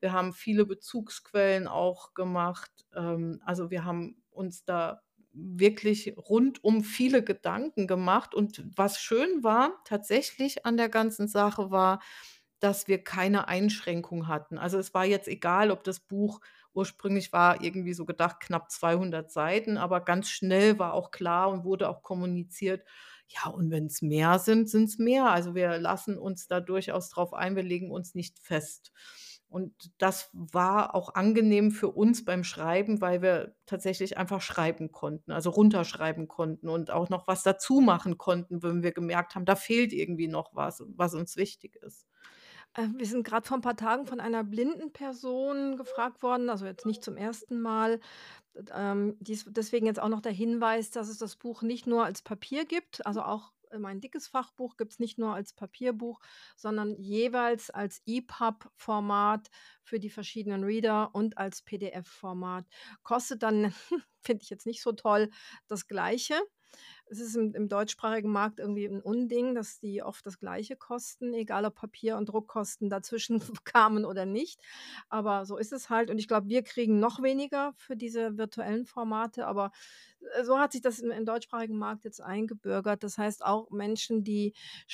[0.01, 2.71] Wir haben viele Bezugsquellen auch gemacht.
[2.95, 5.01] Ähm, also, wir haben uns da
[5.33, 8.35] wirklich rundum viele Gedanken gemacht.
[8.35, 12.01] Und was schön war tatsächlich an der ganzen Sache war,
[12.59, 14.57] dass wir keine Einschränkung hatten.
[14.57, 16.39] Also, es war jetzt egal, ob das Buch
[16.75, 21.63] ursprünglich war irgendwie so gedacht knapp 200 Seiten, aber ganz schnell war auch klar und
[21.63, 22.83] wurde auch kommuniziert:
[23.27, 27.55] „Ja, und wenn's mehr sind, sind's mehr.“ Also, wir lassen uns da durchaus drauf ein,
[27.55, 28.91] wir legen uns nicht fest.
[29.47, 35.31] Und das war auch angenehm für uns beim Schreiben, weil wir tatsächlich einfach schreiben konnten,
[35.31, 39.55] also, runterschreiben konnten und auch noch was dazu machen konnten, wenn wir gemerkt haben, da
[39.55, 42.05] fehlt irgendwie noch was, was uns wichtig ist.
[42.75, 46.65] Äh, wir sind grad vor 'n paar Tagen von einer blinden Person gefragt worden, also,
[46.65, 47.61] jetzt nicht zum 1.
[47.61, 47.99] Mal.
[48.75, 52.21] Ähm, dies deswegen jetzt auch noch der Hinweis, dass es das Buch nicht nur als
[52.21, 56.21] Papier gibt, also, auch mein dickes Fachbuch gibt's nicht nur als Papierbuch,
[56.55, 59.49] sondern jeweils als EPUB-Format
[59.83, 62.65] für die verschiedenen Reader und als PDF-Format.
[63.03, 63.73] Kostet dann,
[64.21, 65.29] finde ich jetzt nicht so toll,
[65.67, 66.35] das Gleiche.
[67.07, 71.33] Es ist im im deutschsprachigen Markt irgendwie 'n Unding, dass die oft das Gleiche kosten,
[71.33, 74.59] egal ob Papier und Druckkosten dazwischen kamen oder nicht.
[75.09, 78.85] Aber so ist es halt und ich glaube, wir kriegen noch weniger für diese virtuellen
[78.85, 79.71] Formate, aber,
[80.35, 83.03] äh, so hat sich das im im deutschsprachigen Markt jetzt eingebürgert.
[83.03, 84.53] Das heißt auch Menschen, die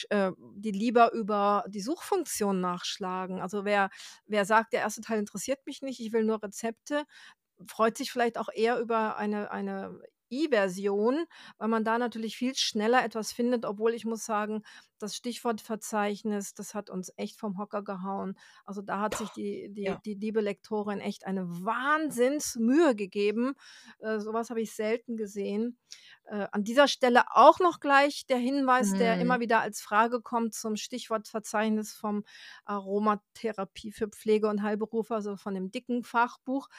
[0.09, 3.39] äh, die lieber über die Suchfunktion nachschlagen.
[3.41, 3.89] Also, wer
[4.25, 5.01] wer sagt: „Der 1.
[5.01, 7.05] Teil interessiert mich nicht, ich will nur Rezepte“,
[7.67, 9.99] freut sich vielleicht auch eher über eine eine
[10.31, 11.25] E-Version,
[11.59, 14.63] weil man da natürlich viel schneller etwas findet, obwohl ich muss sagen,
[14.99, 18.37] das Stichwortverzeichnis, das hat uns echt vom Hocker gehauen.
[18.65, 20.01] Also, da hat sich die die Ja.
[20.05, 23.55] die liebe Lektorin echt eine Wahnsinnsmühe gegeben.
[23.99, 25.77] Äh, so was habe ich selten gesehen.
[26.25, 29.41] Äh, an dieser Stelle auch noch gleich der Hinweis, der immer Mhm.
[29.41, 32.23] wieder als Frage kommt zum Stichwortverzeichnis vom
[32.65, 36.69] Aromatherapie für Pflege und Heilberufe, also, von dem dicken Fachbuch.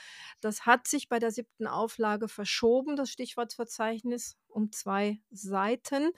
[0.41, 1.67] Das hat sich bei der 7.
[1.67, 3.11] Auflage verschoben, das
[3.51, 6.11] Stichwortverzeichnis um 2 Seiten.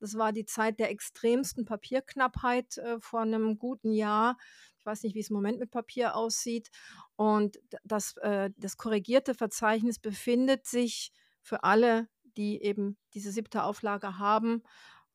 [0.00, 4.36] Das war die Zeit der extremsten Papierknappheit, äh, vor 'nem guten Jahr.
[4.78, 6.70] Ich weiß nicht, wie's im Moment mit Papier aussieht.
[7.16, 11.12] Und das äh, das korrigierte Verzeichnis befindet sich
[11.42, 13.64] für alle, die eben diese 7.
[13.64, 14.62] Auflage haben.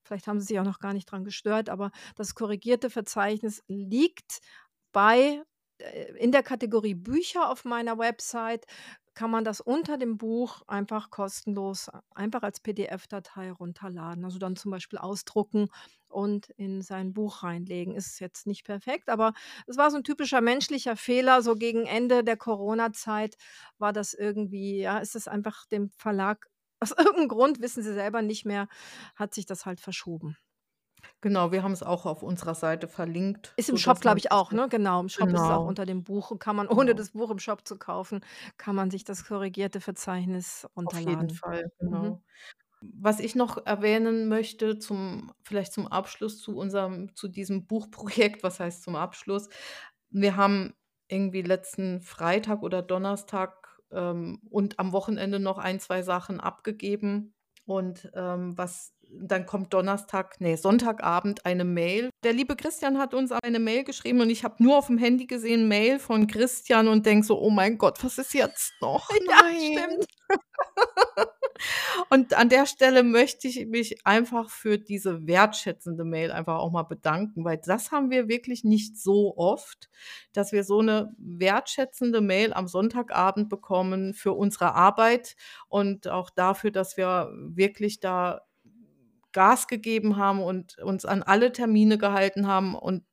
[0.03, 4.39] Vielleicht haben sie sich auch noch gar nicht dran gestört, aber das korrigierte Verzeichnis liegt
[4.93, 5.43] bei
[5.79, 8.65] äh, in der Kategorie Bücher auf meiner Website
[9.17, 14.23] kann man das unter dem Buch einfach kostenlos einfach als PDF-Datei runterladen.
[14.25, 15.69] Also, dann zum Beispiel ausdrucken
[16.07, 17.95] und in sein Buch reinlegen.
[17.95, 19.33] Ist jetzt nicht perfekt, aber
[19.67, 21.41] es war so 'n typischer menschlicher Fehler.
[21.41, 23.35] So gegen Ende der Corona-Zeit
[23.79, 26.47] war das irgendwie ja, ist das einfach dem Verlag
[26.79, 28.67] aus irgendeinem Grund, wissen sie selber nicht mehr,
[29.15, 30.37] hat sich das halt verschoben.
[31.23, 34.19] Genau, wir haben es auch auf unserer Seite verlinkt, Ist im Shop, sodass man glaube
[34.19, 34.67] ich, auch, ne?
[34.69, 36.93] Genau, im Shop ist es auch genau, unter dem Buch und kann man, ohne genau.
[36.93, 38.21] das Buch im Shop zu kaufen
[38.57, 41.41] kann man sich das korrigierte Verzeichnis Auf jeden runterladen.
[41.41, 42.17] Fall, Mhm.
[42.17, 42.23] genau.
[42.81, 48.59] Was ich noch erwähnen möchte zum vielleicht zum Abschluss zu unserem zu diesem Buchprojekt was
[48.59, 49.49] heißt zum Abschluss?
[50.11, 50.73] Wir haben
[51.09, 58.11] irgendwie letzten Freitag oder Donnerstag, ähm, und am Wochenende noch ein, 2 Sachen abgegeben und,
[58.15, 62.09] ähm, was dann kommt Donnerstag ne, Sonntagabend eine Mail.
[62.23, 65.67] Der liebe Christian hat uns eine Mail geschrieben und ich habe nur auf'm Handy gesehen,
[65.67, 69.09] Mail von Christian und denke so: „Oh mein Gott, was ist jetzt noch?
[69.29, 70.07] Ja, Nein.“ stimmt.
[72.11, 76.83] Und an der Stelle möchte ich mich einfach für diese wertschätzende Mail einfach auch mal
[76.83, 79.89] bedanken, weil das haben wir wirklich nicht so oft,
[80.33, 85.35] dass wir so 'ne wertschätzende Mail am Sonntagabend bekommen für unsere Arbeit
[85.69, 88.41] und auch dafür, dass wir wirklich da
[89.37, 93.03] Gas gegeben haben und uns an alle Termine gehalten haben und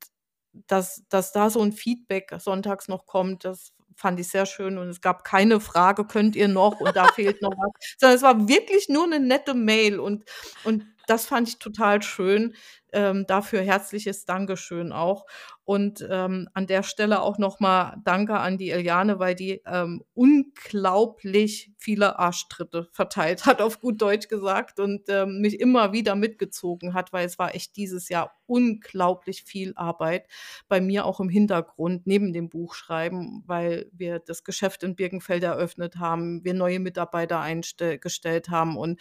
[0.69, 4.89] dass dass da so 'n Feedback sonntags noch kommt, das fand ich sehr schön und
[4.89, 8.49] es gab keine Frage: „Könnt ihr noch und da fehlt noch was“, sondern es war
[8.49, 10.25] wirklich nur 'ne nette Mail und
[10.63, 12.55] und das fand ich total schön.
[12.95, 15.27] Ähm, dafür herzliches Dankeschön auch.
[15.65, 20.05] Und, ähm, an der Stelle auch noch mal Danke an die Eliane, weil die, ähm,
[20.15, 26.95] unglaublich viele Arschtritte verteilt hat, auf gut Deutsch gesagt und, ähm, mich immer wieder mitgezogen
[26.95, 30.27] hat, weil es war echt dieses Jahr unglaublich viel Arbeit
[30.69, 35.97] bei mir auch im Hintergrund neben dem Buchschreiben, weil wir das Geschäft in Birkenfeld eröffnet
[35.97, 39.01] haben, wir neue Mitarbeiter einstell gestellt haben und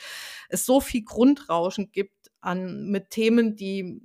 [0.49, 4.01] es so viel Grundrauschen gibt an mit Themen, die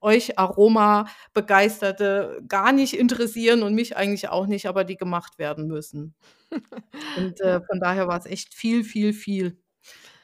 [0.00, 6.14] euch Aromabegeisterte gar nicht interessieren und mich eigentlich auch nicht, aber die gemacht werden müssen.
[7.16, 9.58] Und, äh, von daher war's echt viel, viel, viel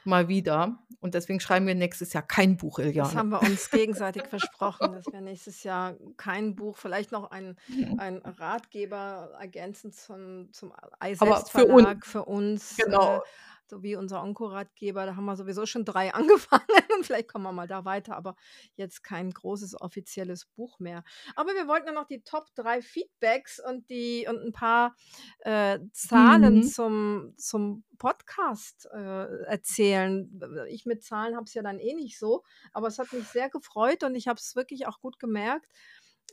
[0.03, 0.79] mal wieder.
[0.99, 3.13] Und deswegen schreiben wir nächstes Jahr kein Buch, Das Eliane.
[3.13, 7.55] haben wir uns gegenseitig versprochen, dass wir nächstes Jahr kein Buch vielleicht noch ein
[7.97, 12.05] ein Ratgeber ergänzend zum zum Ei Aber für uns.
[12.05, 13.21] Für uns, äh, Genau.
[13.69, 15.05] So wie unser Onko-Ratgeber.
[15.05, 16.63] Da haben wir sowieso schon 3 angefangen.
[17.03, 18.35] Vielleicht kommen wir mal da weiter, aber
[18.75, 21.03] jetzt kein großes offizielles Buch mehr.
[21.35, 24.95] Aber wir wollten ja noch die Top 3 Feedbacks und die und 'n paar,
[25.39, 26.63] äh, Zahlen Mhm.
[26.63, 30.29] zum zum Podcast, äh, erzählen.
[30.69, 32.43] Ich mit Zahlen habe es ja dann eh nicht so,
[32.73, 35.67] aber es hat mich sehr gefreut und ich habe es wirklich auch gut gemerkt,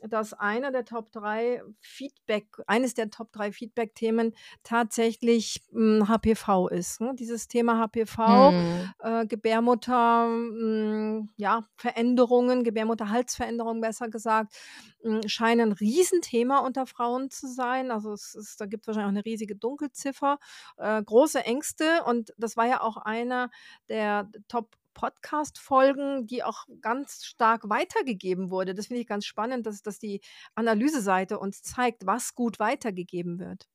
[0.03, 4.33] dass einer der Top 3 Feedback eines der Top 3 Feedback-Themen
[4.63, 7.13] tatsächlich, hm, HPV ist, ne?
[7.15, 8.95] Dieses Thema HPV, Mhm.
[8.99, 14.55] äh, Gebärmutter hm, ja, Veränderungen, Gebärmutterhalsveränderungen besser gesagt,
[15.03, 17.91] hm, scheinen 'n Riesenthema unter Frauen zu sein.
[17.91, 20.39] Also, es ist da gibt's wahrscheinlich auch 'ne riesige Dunkelziffer,
[20.77, 23.49] äh, große Ängste und das war ja auch einer
[23.89, 24.29] der
[24.95, 28.73] Top-Podcast-Folgen, die auch ganz stark weitergegeben wurde.
[28.73, 30.21] Das finde ich ganz spannend, dass dass die
[30.55, 33.67] Analyseseite uns zeigt, was gut weitergegeben wird.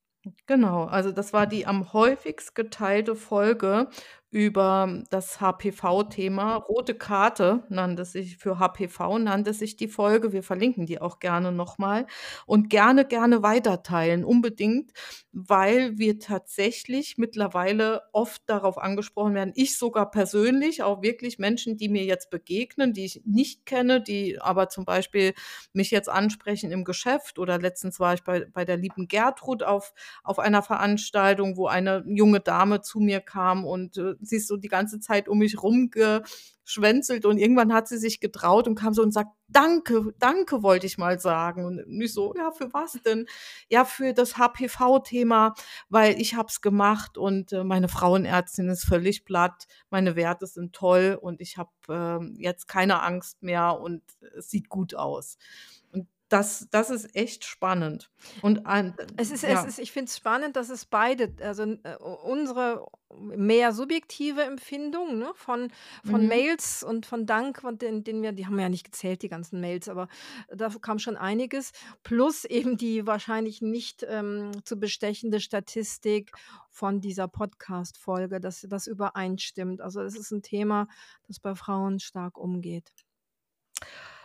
[0.47, 3.89] Genau, also das war die am häufigst geteilte Folge
[4.31, 6.57] über das HPV-Thema.
[6.57, 10.33] Rote Karte nannte sich für HPV nannte sich die Folge.
[10.33, 12.07] Wir verlinken die auch gerne noch mal
[12.47, 14.93] und gerne, gerne weiterteilen, unbedingt,
[15.33, 19.53] weil wir tatsächlich mittlerweile oft darauf angesprochen werden.
[19.57, 24.41] Ich sogar persönlich, auch wirklich Menschen, die mir jetzt begegnen, die ich nicht kenne, die
[24.41, 25.35] aber zum Beispiel
[25.73, 29.93] mich jetzt ansprechen im Geschäft oder letztens war ich bei bei der lieben Gertrud auf
[30.25, 34.57] auf einer Veranstaltung, wo eine junge Dame zu mir kam und, äh, sie ist so
[34.57, 39.03] die ganze Zeit um mich rumgeschwänzelt und irgendwann hat sie sich getraut und kam so
[39.03, 43.27] und sagt: „Danke, danke wollte ich mal sagen.“ Und ich so: „Ja, für was denn?“
[43.69, 45.55] „Ja, für das HPV-Thema,
[45.89, 49.67] weil ich es gemacht und, äh, meine Frauenärztin ist völlig platt.
[49.91, 54.03] Meine Werte sind toll und ich habe, ähm, jetzt keine Angst mehr und
[54.37, 55.37] es sieht gut aus.“
[55.80, 55.80] Und
[56.31, 58.11] das das ist echt spannend.
[58.41, 59.65] Und ein Es ist es ja.
[59.65, 62.87] ist ich finde es spannend, dass es beide also, äh, unsere
[63.19, 65.71] mehr subjektive Empfindung, ne, von
[66.05, 66.29] von Mhm.
[66.29, 69.29] Mails und von Dank und den den wir die haben wir ja nicht gezählt, die
[69.29, 70.09] ganzen Mails, aber
[70.49, 71.73] da kam schon einiges,
[72.03, 76.33] plus eben die wahrscheinlich nicht, ähm, zu bestechende Statistik
[76.71, 79.81] von dieser Podcast-Folge, dass das übereinstimmt.
[79.81, 80.87] Also, es ist 'n Thema,
[81.27, 82.93] das bei Frauen stark umgeht.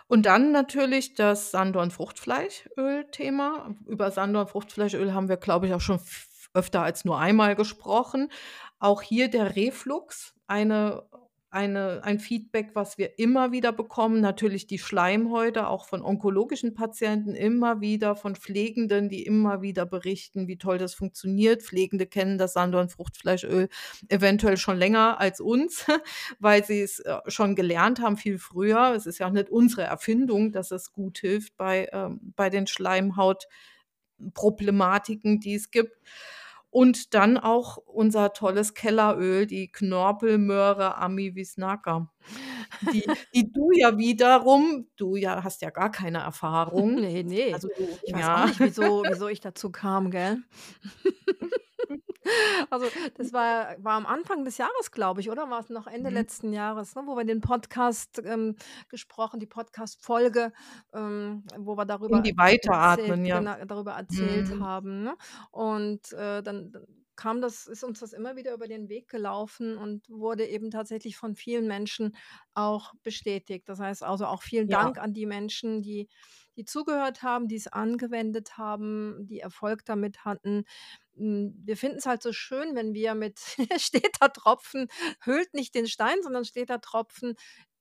[0.08, 3.76] Und dann natürlich das Sanddorn-Fruchtfleischöl-Thema.
[3.88, 6.00] Über Sanddorn-Fruchtfleischöl haben wir, glaube ich, auch schon
[6.54, 8.30] öfter als nur einmal gesprochen.
[8.80, 11.04] Auch hier der Reflux, eine
[11.56, 14.20] eine ein Feedback, was wir immer wieder bekommen.
[14.20, 20.50] Natürlich die Schleimhäute, auch von onkologischen Patienten, immer wieder von Pflegenden, die immer wieder berichten,
[20.50, 21.64] wie toll das funktioniert.
[21.64, 23.70] Pflegende kennen das Sanddorn-Fruchtfleischöl
[24.10, 25.86] eventuell schon länger als uns,
[26.40, 28.94] weil sie es äh, schon gelernt haben, viel früher.
[28.94, 35.40] Es ist ja nicht unsere Erfindung, dass es gut hilft bei, ähm, bei den Schleimhautproblematiken,
[35.40, 35.94] die es gibt.
[36.76, 42.12] Und dann auch unser tolles Kelleröl, die Knorpelmöhre Amivisnaca.
[42.92, 46.96] Die die du ja wiederum du ja hast ja gar keine Erfahrung.
[47.00, 47.54] Ne, ne.
[47.54, 47.70] Also
[48.04, 48.46] Ich weiß auch ja.
[48.48, 50.40] nicht, wieso wieso ich dazu kam, gell?
[52.70, 56.16] Also, das war war am Anfang des Jahres, glaube ich, oder war's noch Ende Mhm.
[56.16, 58.56] letzten Jahres, ne, wo wir den Podcast, ähm,
[58.90, 60.52] gesprochen die Podcast-Folge,
[60.94, 62.34] ähm, wo wir In darüber die
[62.98, 63.40] erzählt ja.
[63.40, 64.60] gena darüber erzählt Mhm.
[64.60, 65.16] haben, ne?
[65.52, 66.72] Und, äh, dann
[67.16, 71.18] kam das ist uns das immer wieder über den Weg gelaufen und wurde eben tatsächlich
[71.18, 72.16] von vielen Menschen
[72.54, 73.68] auch bestätigt.
[73.70, 74.92] Das heißt also auch vielen Ja.
[74.92, 76.08] Dank an die Menschen, die
[76.58, 80.64] die zugehört haben, die's angewendet haben, die Erfolg damit hatten.
[81.16, 83.40] Hm, wir finden's halt so schön, wenn wir mit
[83.78, 84.88] steter Tropfen
[85.22, 87.36] höhlt nicht den Stein, sondern steter Tropfen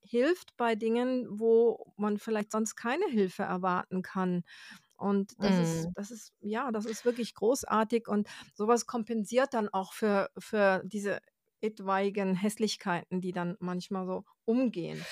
[0.06, 4.44] hilft bei Dingen, wo man vielleicht sonst keine Hilfe erwarten kann.
[4.96, 5.94] Und das ist Mhm.
[5.94, 10.82] das ist ja, das ist wirklich großartig und so was kompensiert dann auch für für
[10.84, 11.20] diese
[11.60, 15.06] etwaigen Hässlichkeiten, die dann manchmal so umgehen.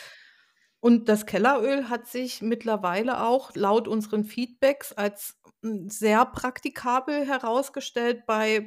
[0.80, 8.26] Und das Kelleröl hat sich mittlerweile auch laut unseren Feedbacks als, hm, sehr praktikabel herausgestellt
[8.26, 8.61] bei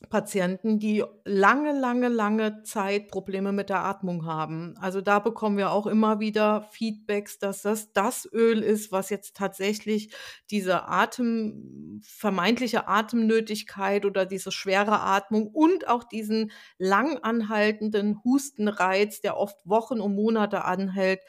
[0.00, 4.74] Post-Covid-Patienten, die lange, lange, lange Zeit Probleme mit der Atmung haben.
[4.80, 9.36] Also, da bekommen wir auch immer wieder Feedbacks, dass das das Öl ist, was jetzt
[9.36, 10.14] tatsächlich
[10.50, 19.36] diese Atem vermeintliche Atemnötigkeit oder diese schwere Atmung und auch diesen lang anhaltenden Hustenreiz, der
[19.36, 21.20] oft Wochen und Monate anhält,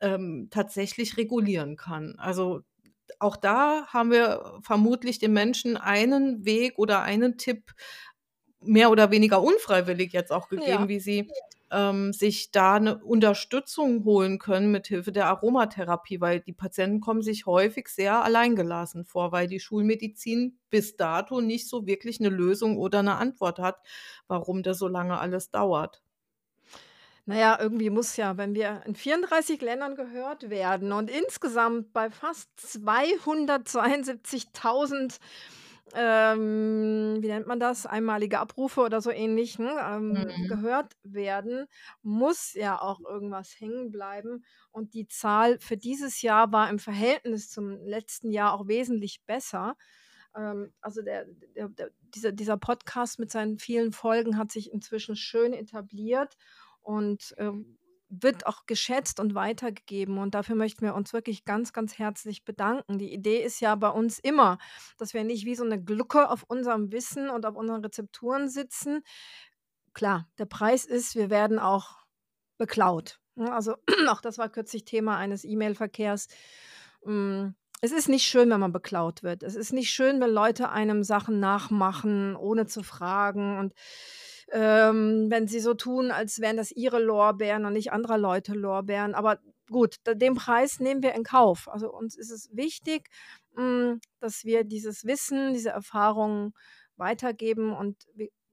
[0.00, 2.14] ähm, tatsächlich regulieren kann.
[2.18, 2.60] Also,
[3.18, 7.72] auch da haben wir vermutlich den Menschen einen Weg oder einen Tipp
[8.64, 10.88] mehr oder weniger unfreiwillig jetzt auch gegeben, Ja.
[10.88, 11.30] wie sie,
[11.70, 17.22] ähm, sich da 'ne Unterstützung holen können mit Hilfe der Aromatherapie, weil die Patienten kommen
[17.22, 22.76] sich häufig sehr alleingelassen vor, weil die Schulmedizin bis dato nicht so wirklich 'ne Lösung
[22.78, 23.76] oder 'ne Antwort hat,
[24.28, 26.00] warum das so lange alles dauert.
[27.28, 32.10] Na ja, irgendwie muss ja, wenn wir in 34 Ländern gehört werden und insgesamt bei
[32.10, 35.18] fast 272.000,
[35.94, 40.46] ähm, wie nennt man das, einmalige Abrufe oder so ähnlich, ne, ähm, Mhm.
[40.48, 41.66] gehört werden,
[42.02, 44.44] muss ja auch irgendwas hängen bleiben.
[44.70, 49.76] Und die Zahl für dieses Jahr war im Verhältnis zum letzten Jahr auch wesentlich besser.
[50.34, 51.26] Ähm, also der
[51.56, 56.36] der der dieser dieser Podcast mit seinen vielen Folgen hat sich inzwischen schön etabliert
[56.82, 57.78] und, ähm,
[58.12, 60.18] wird auch geschätzt und weitergegeben.
[60.18, 62.98] Und dafür möchten wir uns wirklich ganz, ganz herzlich bedanken.
[62.98, 64.58] Die Idee ist ja bei uns immer,
[64.98, 69.02] dass wir nicht wie so 'ne Glucke auf unserem Wissen und auf unseren Rezepturen sitzen.
[69.94, 71.98] Klar, der Preis ist, wir werden auch
[72.58, 73.52] beklaut, ne?
[73.52, 73.76] Also,
[74.08, 76.28] auch das war kürzlich Thema eines E-Mail-Verkehrs.
[77.04, 79.42] Hm, es ist nicht schön, wenn man beklaut wird.
[79.42, 83.74] Es ist nicht schön, wenn Leute einem Sachen nachmachen, ohne zu fragen und,
[84.52, 89.14] ähm, wenn sie so tun, als wären das ihre Lorbeeren und nicht anderer Leute Lorbeeren.
[89.14, 89.38] Aber
[89.70, 91.68] gut, den Preis nehmen wir in Kauf.
[91.68, 93.08] Also, uns ist es wichtig,
[93.56, 96.52] hm, dass wir dieses Wissen, diese Erfahrungen
[96.96, 97.96] weitergeben und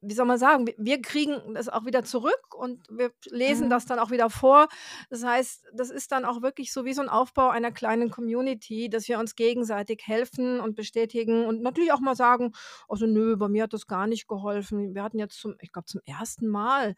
[0.02, 3.72] wie soll man sagen, wir kriegen es auch wieder zurück und wir lesen Mhm.
[3.72, 4.68] das dann auch wieder vor.
[5.10, 8.90] Das heißt, das ist dann auch wirklich so wie so 'n Aufbau einer kleinen Community,
[8.90, 12.54] dass wir uns gegenseitig helfen und bestätigen und natürlich auch mal sagen:
[12.88, 15.86] „Also, nö, bei mir hat das gar nicht geholfen.“ Wir hatten jetzt zum ich glaube,
[15.88, 16.48] zum 1.
[16.48, 16.96] Mal,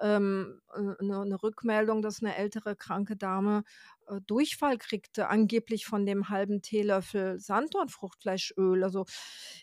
[0.00, 3.64] ähm, äh, 'ne 'ne Rückmeldung, dass 'ne ältere kranke Dame,
[4.16, 8.84] äh, Durchfall kriegte, angeblich von dem halben Teelöffel Sanddornfruchtfleischöl.
[8.84, 9.04] Also,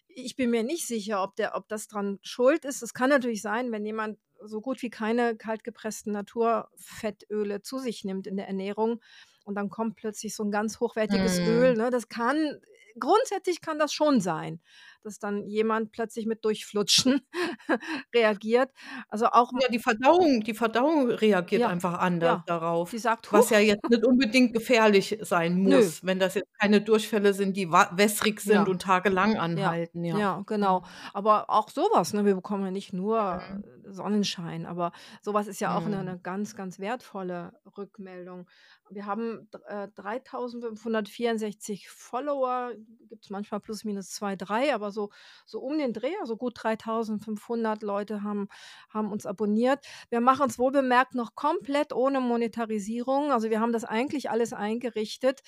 [0.07, 2.81] ich bin mir nicht sicher, ob der ob das dran schuld ist.
[2.81, 8.25] Es kann natürlich sein, wenn jemand so gut wie keine kaltgepressten Naturfettöle zu sich nimmt
[8.27, 9.01] in der Ernährung
[9.43, 11.75] und dann kommt plötzlich so 'n ganz hochwertiges Öl, Mhm.
[11.75, 11.89] ne?
[11.89, 12.59] Das kann
[12.99, 14.61] grundsätzlich kann das schon sein,
[15.03, 17.21] dass dann jemand plötzlich mit Durchflutschen
[18.15, 18.71] reagiert.
[19.09, 22.45] Also, auch Ja, die Verdauung die Verdauung reagiert Ja, einfach anders ja.
[22.45, 25.91] darauf, Die sagt: was ja jetzt nicht unbedingt gefährlich sein Nö.
[25.97, 28.69] muss, wenn das jetzt keine Durchfälle sind, die wässrig sind Ja.
[28.69, 30.23] und tagelang anhalten, ja.
[30.47, 30.83] genau.
[30.83, 31.11] Mhm.
[31.13, 32.25] Aber auch so was, ne?
[32.25, 33.63] Wir bekommen ja nicht nur Mhm.
[33.85, 34.91] Sonnenschein, aber
[35.21, 35.99] so was ist ja auch Mhm.
[36.03, 38.47] 'ne ganz, ganz wertvolle Rückmeldung.
[38.89, 42.73] Wir haben äh, 3.564 Follower,
[43.09, 45.09] gibt's manchmal plus minus 2, 3, aber aber so
[45.45, 48.47] so um den Dreh, also gut 3.500 Leute haben
[48.89, 49.85] haben uns abonniert.
[50.09, 53.31] Wir machen es wohlbemerkt noch komplett ohne Monetarisierung.
[53.31, 55.41] Also, wir haben das eigentlich alles eingerichtet.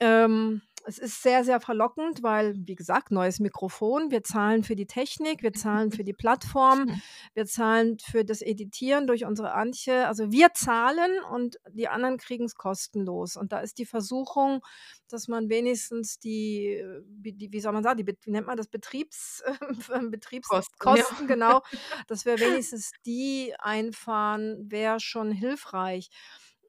[0.00, 4.10] Ähm, es ist sehr, sehr verlockend, weil, wie gesagt, neues Mikrofon.
[4.10, 7.00] Wir zahlen für die Technik, wir zahlen für die Plattform,
[7.34, 10.06] wir zahlen für das Editieren durch unsere Antje.
[10.06, 13.36] Also wir zahlen und die anderen kriegen es kostenlos.
[13.36, 14.60] Und da ist die Versuchung,
[15.08, 19.42] dass man wenigstens die, die wie soll man sagen, die, wie nennt man das, Betriebs,
[20.10, 21.26] Betriebskosten, Kosten, ja.
[21.26, 21.62] genau,
[22.08, 26.10] dass wir wenigstens die einfahren, wäre schon hilfreich.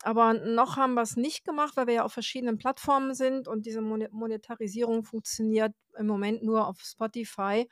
[0.05, 3.65] Aber noch haben wir es nicht gemacht, weil wir ja auf verschiedenen Plattformen sind und
[3.65, 7.67] diese Monetarisierung funktioniert im Moment nur auf Spotify.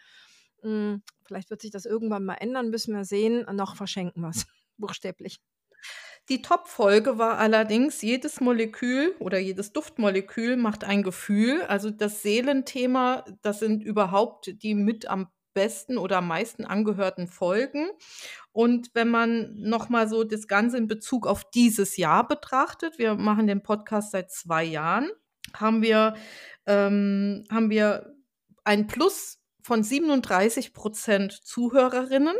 [0.62, 3.46] Hm, vielleicht wird sich das irgendwann mal ändern, müssen wir sehen.
[3.56, 5.40] Noch verschenken wir es, buchstäblich.
[6.30, 11.62] Die Top-Folge war allerdings, jedes Molekül oder jedes Duftmolekül macht ein Gefühl.
[11.64, 17.90] Also das Seelenthema, das sind überhaupt die mit am besten oder am meisten angehörten Folgen.
[18.52, 23.48] Und wenn man nochmal so das Ganze in Bezug auf dieses Jahr betrachtet, wir machen
[23.48, 25.12] den Podcast seit zwei Jahren,
[25.56, 26.16] haben wir,
[26.66, 28.16] ähm, haben wir
[28.64, 32.36] ein Plus von 37 Prozent Zuhörerinnen,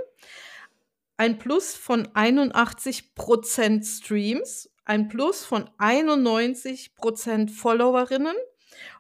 [1.18, 8.36] ein Plus von 81 Prozent Streams, ein Plus von 91 Prozent Followerinnen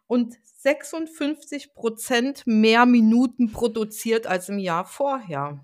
[0.07, 5.59] und 56 Prozent mehr Minuten produziert als im Jahr vorher.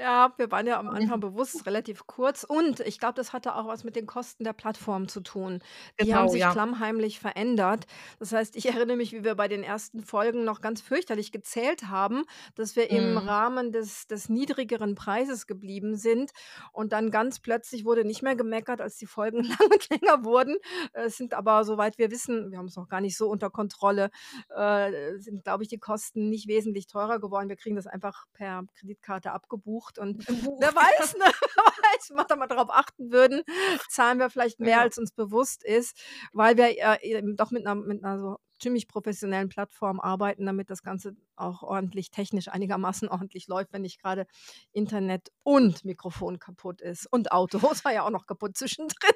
[0.00, 3.66] Ja, wir waren ja am Anfang bewusst relativ kurz und ich glaube, das hatte auch
[3.66, 5.58] was mit den Kosten der Plattform zu tun.
[6.00, 6.52] Die haben Genau, sich ja.
[6.52, 7.84] klammheimlich verändert.
[8.18, 11.88] Das heißt, ich erinnere mich, wie wir bei den ersten Folgen noch ganz fürchterlich gezählt
[11.88, 12.24] haben,
[12.54, 13.18] dass wir im Mhm.
[13.18, 16.30] Rahmen des des niedrigeren Preises geblieben sind
[16.72, 20.56] und dann ganz plötzlich wurde nicht mehr gemeckert, als die Folgen lang und länger wurden.
[20.94, 24.08] Es sind aber, soweit wir wissen wir haben es noch gar nicht so unter Kontrolle,
[24.48, 27.50] äh, sind, glaube ich, die Kosten nicht wesentlich teurer geworden.
[27.50, 31.24] Wir kriegen das einfach per Kreditkarte abgebucht und wer Gebucht, weiß, ne,
[31.56, 33.42] wer weiß, wenn wir da mal drauf achten würden,
[33.88, 34.80] zahlen wir vielleicht mehr, Ja.
[34.82, 35.96] als uns bewusst ist,
[36.32, 40.70] weil wir ja eben doch mit 'ner mit 'ner so ziemlich professionellen Plattform arbeiten, damit
[40.70, 44.26] das Ganze auch ordentlich technisch einigermaßen ordentlich läuft, wenn nicht grade
[44.72, 47.58] Internet und Mikrofon kaputt ist und Auto.
[47.84, 49.12] War ja auch noch kaputt zwischendrin.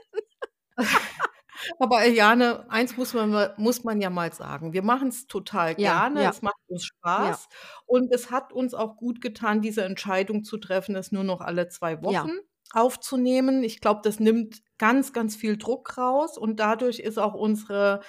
[1.78, 4.72] Aber Eliane, eins muss man mal muss man ja mal sagen.
[4.72, 6.24] Wir machen's total Ja, gerne.
[6.24, 6.30] ja.
[6.30, 6.84] Es macht uns
[7.16, 7.38] Ja.
[7.38, 7.48] Spaß
[7.86, 11.68] und es hat uns auch gut getan, diese Entscheidung zu treffen, es nur noch alle
[11.68, 12.28] 2 Ja.
[12.28, 12.30] Wochen
[12.72, 13.62] aufzunehmen.
[13.64, 18.00] Ich glaube, das nimmt ganz, ganz viel Druck raus und dadurch ist auch unsere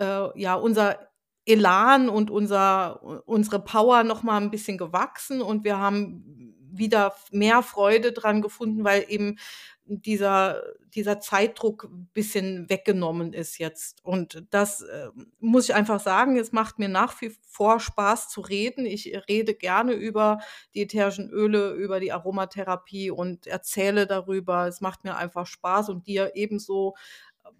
[0.00, 0.98] äh, ja, unser
[1.46, 7.14] Elan und unser u unsere Power noch mal 'n bisschen gewachsen und wir haben wieder
[7.32, 9.38] mehr Freude dran gefunden, weil eben
[9.86, 10.62] dieser
[10.94, 14.04] dieser Zeitdruck 'n bisschen weggenommen ist jetzt.
[14.04, 18.40] Und das, ähm, muss ich einfach sagen, es macht mir nach wie vor Spaß zu
[18.42, 18.86] reden.
[18.86, 20.38] Ich rede gerne über
[20.74, 24.66] die ätherischen Öle, über die Aromatherapie und erzähle darüber.
[24.68, 26.94] Es macht mir einfach Spaß und dir ebenso.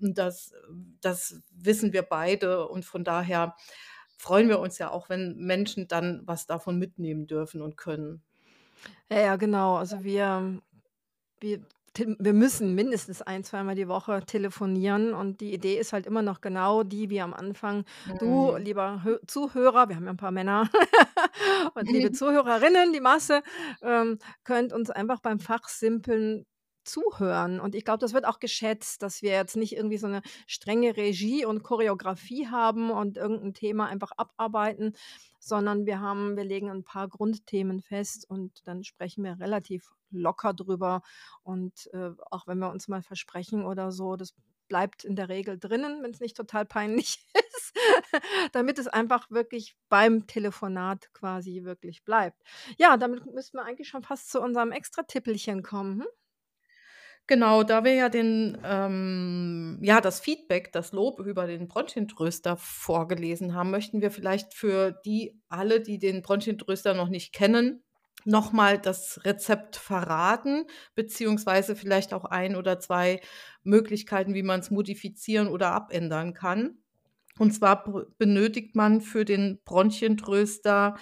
[0.00, 0.52] Das
[1.00, 3.56] das wissen wir beide und von daher
[4.18, 8.22] freuen wir uns ja auch, wenn Menschen dann was davon mitnehmen dürfen und können.
[9.10, 9.76] Ja, ja, genau.
[9.76, 10.62] Also wir
[11.40, 11.62] wir
[11.98, 16.40] wir müssen mindestens ein zweimal die Woche telefonieren und die Idee ist halt immer noch
[16.40, 17.84] genau die wie am Anfang.
[18.18, 18.56] Du, Mhm.
[18.56, 20.68] lieber Hö Zuhörer wir haben ja 'n paar Männer
[21.74, 23.42] und liebe Zuhörerinnen, die Masse,
[23.82, 26.46] ähm, könnt uns einfach beim Fachsimpeln
[26.84, 27.60] zuhören.
[27.60, 30.96] Und ich glaube, das wird auch geschätzt, dass wir jetzt nicht irgendwie so 'ne strenge
[30.96, 34.94] Regie und Choreografie haben und irgend 'n Thema einfach abarbeiten,
[35.38, 40.52] sondern wir haben wir legen 'n paar Grundthemen fest und dann sprechen wir relativ locker
[40.54, 41.02] drüber.
[41.42, 44.34] Und, äh, auch wenn wir uns mal versprechen oder so, das
[44.68, 47.74] bleibt in der Regel drinnen, wenn's nicht total peinlich ist,
[48.52, 52.42] damit es einfach wirklich beim Telefonat quasi wirklich bleibt.
[52.78, 56.06] Ja, damit müssten wir eigentlich schon fast zu unserem Extratippelchen kommen, hm?
[57.28, 63.54] Genau, da wir ja den ähm, ja, das Feedback, das Lob über den Bronchientröster vorgelesen
[63.54, 67.82] haben, möchten wir vielleicht für die alle, die den Bronchientröster noch nicht kennen,
[68.24, 73.20] noch mal das Rezept verraten, beziehungsweise vielleicht auch 1 oder 2
[73.62, 76.78] Möglichkeiten, wie man's modifizieren oder abändern kann.
[77.38, 77.84] Und zwar
[78.18, 80.96] benötigt man für den Bronchientröster,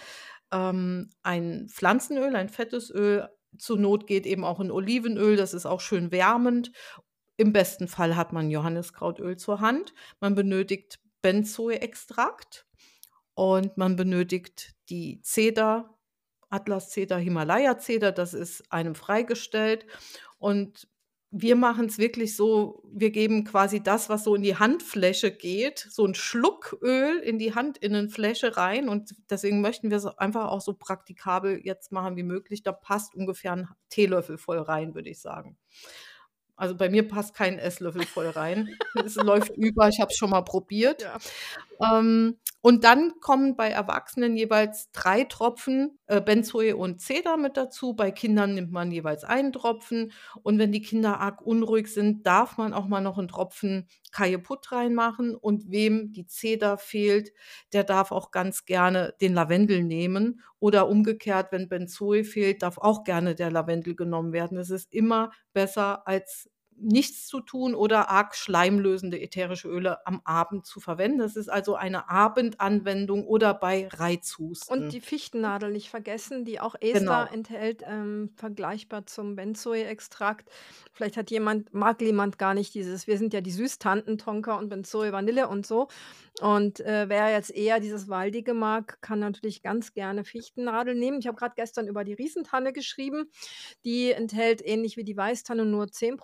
[0.52, 3.28] ähm, ein Pflanzenöl, ein fettes Öl.
[3.58, 6.72] Zur Not geht eben auch 'n Olivenöl, das ist auch schön wärmend.
[7.36, 9.94] Im besten Fall hat man Johanniskrautöl zur Hand.
[10.20, 12.66] Man benötigt Benzoe-Extrakt
[13.34, 15.98] und man benötigt die Zeder,
[16.50, 19.86] Atlaszeder, Himalaya-Zeder, das ist einem freigestellt.
[20.38, 20.88] Und
[21.32, 25.86] wir machen es wirklich so, wir geben quasi das, was so in die Handfläche geht,
[25.90, 30.74] so 'n Schluck Öl in die Handinnenfläche rein und deswegen möchten wir's einfach auch so
[30.74, 32.62] praktikabel jetzt machen wie möglich.
[32.64, 35.56] Da passt ungefähr 'n Teelöffel voll rein, würde ich sagen.
[36.58, 38.82] Also, bei mir passt kein Esslöffel voll rein.
[38.94, 41.02] Es läuft über, ich habe es schon mal probiert.
[41.02, 41.20] Ja.
[41.82, 47.94] Ähm, und dann kommen bei Erwachsenen jeweils 3 Tropfen, äh, Benzoe und Zeder mit dazu.
[47.94, 50.12] Bei Kindern nimmt man jeweils einen Tropfen
[50.42, 54.72] und wenn die Kinder arg unruhig sind, darf man auch mal noch 'n Tropfen Kajeput
[54.72, 57.30] reinmachen und wem die Zeder fehlt,
[57.72, 63.04] der darf auch ganz gerne den Lavendel nehmen oder umgekehrt, wenn Benzoe fehlt, darf auch
[63.04, 64.58] gerne der Lavendel genommen werden.
[64.58, 66.50] Es ist immer besser, als
[66.80, 71.18] nichts zu tun oder arg schleimlösende ätherische Öle am Abend zu verwenden.
[71.18, 74.88] Das ist also eine Abendanwendung oder bei Und Reizhusten.
[74.88, 77.24] die Fichtennadel nicht vergessen, die auch Ester Genau.
[77.24, 80.48] enthält, ähm, vergleichbar zum Benzoe-Extrakt.
[80.92, 84.68] Vielleicht hat jemand mag jemand gar nicht dieses wir sind ja die Süßtanten, Tonka und
[84.68, 85.88] Benzoe Vanille und so.
[86.40, 91.18] Und, äh, wer jetzt eher dieses Waldige mag, kann natürlich ganz gerne Fichtennadel nehmen.
[91.18, 93.30] Ich habe grad gestern über die Riesentanne geschrieben.
[93.84, 96.16] Die enthält ähnlich wie die Weißtanne nur 10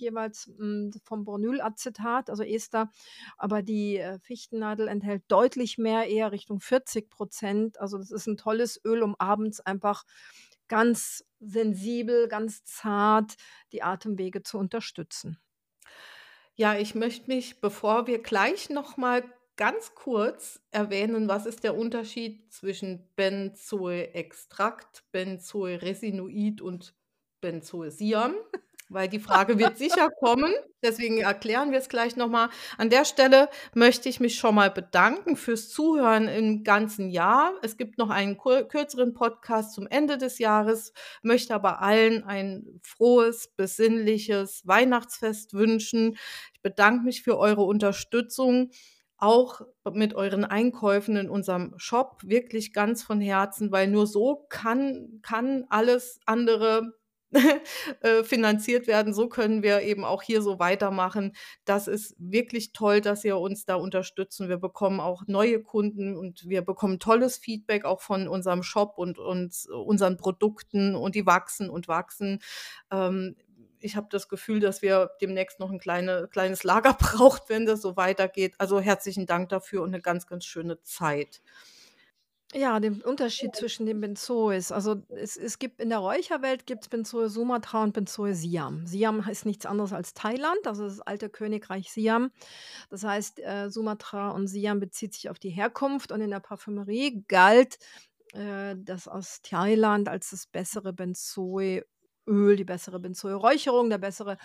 [0.00, 2.90] jeweils, hm, vom Boronylacetat, also Ester.
[3.38, 8.80] Aber die, äh, Fichtennadel enthält deutlich mehr, eher Richtung 40% Also, das ist 'n tolles
[8.84, 10.04] Öl, um abends einfach
[10.68, 13.36] ganz sensibel, ganz zart
[13.72, 15.38] die Atemwege zu unterstützen.
[16.56, 19.24] Ja, ich möchte mich, bevor wir gleich noch mal
[19.56, 26.94] ganz kurz erwähnen, was ist der Unterschied zwischen Benzoe-Extrakt, Benzoe-Resinoid und
[27.40, 28.34] Benzoesiam,
[28.90, 32.50] weil die Frage wird sicher kommen, deswegen erklären wir's gleich noch mal.
[32.76, 37.52] An der Stelle möchte ich mich schon mal bedanken fürs Zuhören im ganzen Jahr.
[37.62, 43.48] Es gibt noch einen kürzeren Podcast zum Ende des Jahres, möchte aber allen ein frohes,
[43.56, 46.16] besinnliches Weihnachtsfest wünschen.
[46.52, 48.70] Ich bedanke mich für eure Unterstützung,
[49.20, 49.60] auch
[49.92, 55.66] mit euren Einkäufen in unserem Shop, wirklich ganz von Herzen, weil nur so kann kann
[55.68, 56.94] alles andere,
[58.24, 59.14] finanziert werden.
[59.14, 61.32] So können wir eben auch hier so weitermachen.
[61.64, 66.16] Das ist wirklich toll, dass ihr uns da unterstützt und wir bekommen auch neue Kunden
[66.16, 71.26] und wir bekommen tolles Feedback auch von unserem Shop und und unseren Produkten und die
[71.26, 72.40] wachsen und wachsen.
[72.90, 73.36] Ähm,
[73.82, 77.80] ich habe das Gefühl, dass wir demnächst noch 'n kleine kleines Lager braucht, wenn das
[77.82, 78.54] so weitergeht.
[78.58, 81.40] Also, herzlichen Dank dafür und 'ne ganz, ganz schöne Zeit.
[82.52, 84.72] Ja, den Unterschied zwischen den Benzoes.
[84.72, 88.84] Also, es es gibt in der Räucherwelt gibt's Benzoe Sumatra und Benzoe Siam.
[88.86, 92.32] Siam heißt nichts anderes als Thailand, also das alte Königreich Siam.
[92.90, 97.24] Das heißt, äh, Sumatra und Siam bezieht sich auf die Herkunft und in der Parfümerie
[97.28, 97.78] galt,
[98.32, 100.92] äh, das aus Thailand als das bessere
[102.30, 104.36] Benzoe-Öl, die bessere Benzoe-Räucherung, der bessere,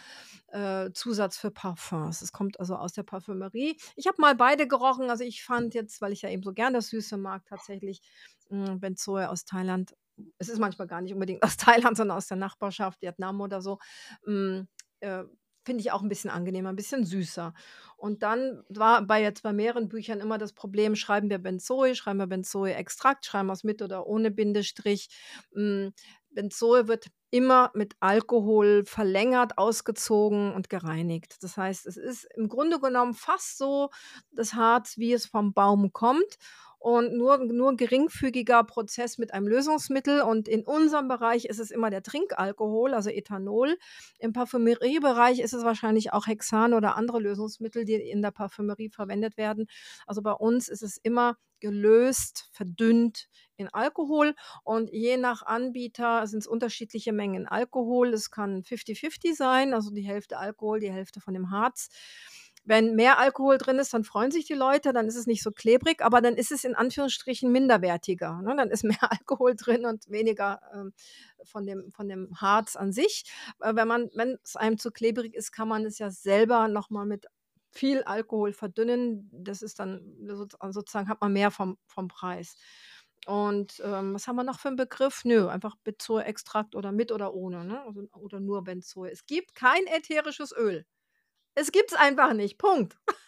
[0.47, 2.21] äh, Zusatz für Parfums.
[2.21, 3.77] Es kommt also aus der Parfümerie.
[3.95, 6.73] Ich habe mal beide gerochen, also ich fand jetzt, weil ich ja eben so gern
[6.73, 8.01] das Süße mag, tatsächlich,
[8.49, 9.93] hm, Benzoe aus Thailand
[10.37, 11.57] es ist manchmal gar nicht unbedingt aus
[11.93, 13.79] Thailand, sondern aus der Nachbarschaft, Vietnam oder so,
[14.25, 14.67] hm,
[15.01, 15.23] äh,
[15.65, 17.53] finde ich auch 'n bisschen angenehmer, 'n bisschen süßer.
[17.97, 22.19] Und dann war bei jetzt bei mehreren Büchern immer das Problem, schreiben wir Benzoe, schreiben
[22.19, 25.09] wir Benzoe-Extrakt, schreiben wir's mit oder ohne Bindestrich.
[25.53, 25.93] Hm,
[26.29, 31.43] Benzoe wird immer mit Alkohol verlängert, ausgezogen und gereinigt.
[31.43, 33.89] Das heißt, es ist im Grunde genommen fast so
[34.31, 36.37] das Harz, wie es vom Baum kommt
[36.85, 41.89] und nur nur geringfügiger Prozess mit einem Lösungsmittel und in unserem Bereich ist es immer
[41.89, 43.75] der Trinkalkohol, also Ethanol.
[44.19, 49.35] Im Parfümeriebereich ist es wahrscheinlich auch Hexan oder andere Lösungsmittel, die in der Parfümerie verwendet
[49.35, 49.65] werden.
[50.05, 56.45] Also, bei uns ist es immer gelöst, verdünnt in Alkohol und je nach Anbieter sind's
[56.45, 58.13] unterschiedliche Mengen Alkohol.
[58.13, 61.89] Es kann fifty-fifty sein, also die Hälfte Alkohol, die Hälfte von dem Harz.
[62.65, 65.51] Wenn mehr Alkohol drin ist, dann freuen sich die Leute, dann ist es nicht so
[65.51, 68.55] klebrig, aber dann ist es in Anführungsstrichen minderwertiger, ne?
[68.57, 70.93] Dann ist mehr Alkohol drin und weniger, ähm,
[71.43, 73.25] von dem von dem Harz an sich.
[73.61, 77.25] Äh, wenn wenn's einem zu klebrig ist, kann man es ja selber noch mal mit
[77.71, 79.29] viel Alkohol verdünnen.
[79.31, 82.55] Das ist dann sozu sozusagen hat man mehr vom vom Preis.
[83.27, 85.23] Und, ähm, was haben wir noch für 'n Begriff?
[85.25, 87.81] Nö, einfach Benzoe-Extrakt oder mit oder ohne, ne?
[87.85, 89.09] Also oder nur Benzoe.
[89.11, 90.85] Es gibt kein ätherisches Öl.
[91.55, 92.97] Es gibt's einfach nicht, Punkt.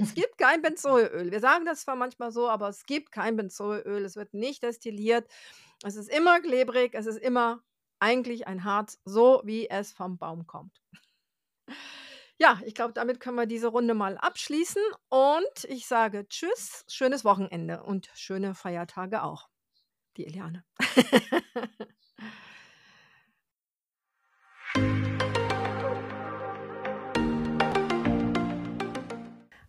[0.00, 1.30] Es gibt kein Benzoeöl.
[1.30, 4.04] Wir sagen das zwar manchmal so, aber es gibt kein Benzoeöl.
[4.04, 5.28] Es wird nicht destilliert.
[5.82, 7.60] Es ist immer klebrig, es ist immer
[7.98, 10.80] eigentlich ein Harz, so wie es vom Baum kommt.
[12.38, 17.24] Ja, ich glaube, damit können wir diese Runde mal abschließen und ich sage tschüss, schönes
[17.24, 19.48] Wochenende und schöne Feiertage auch.
[20.16, 20.64] Die Eliane.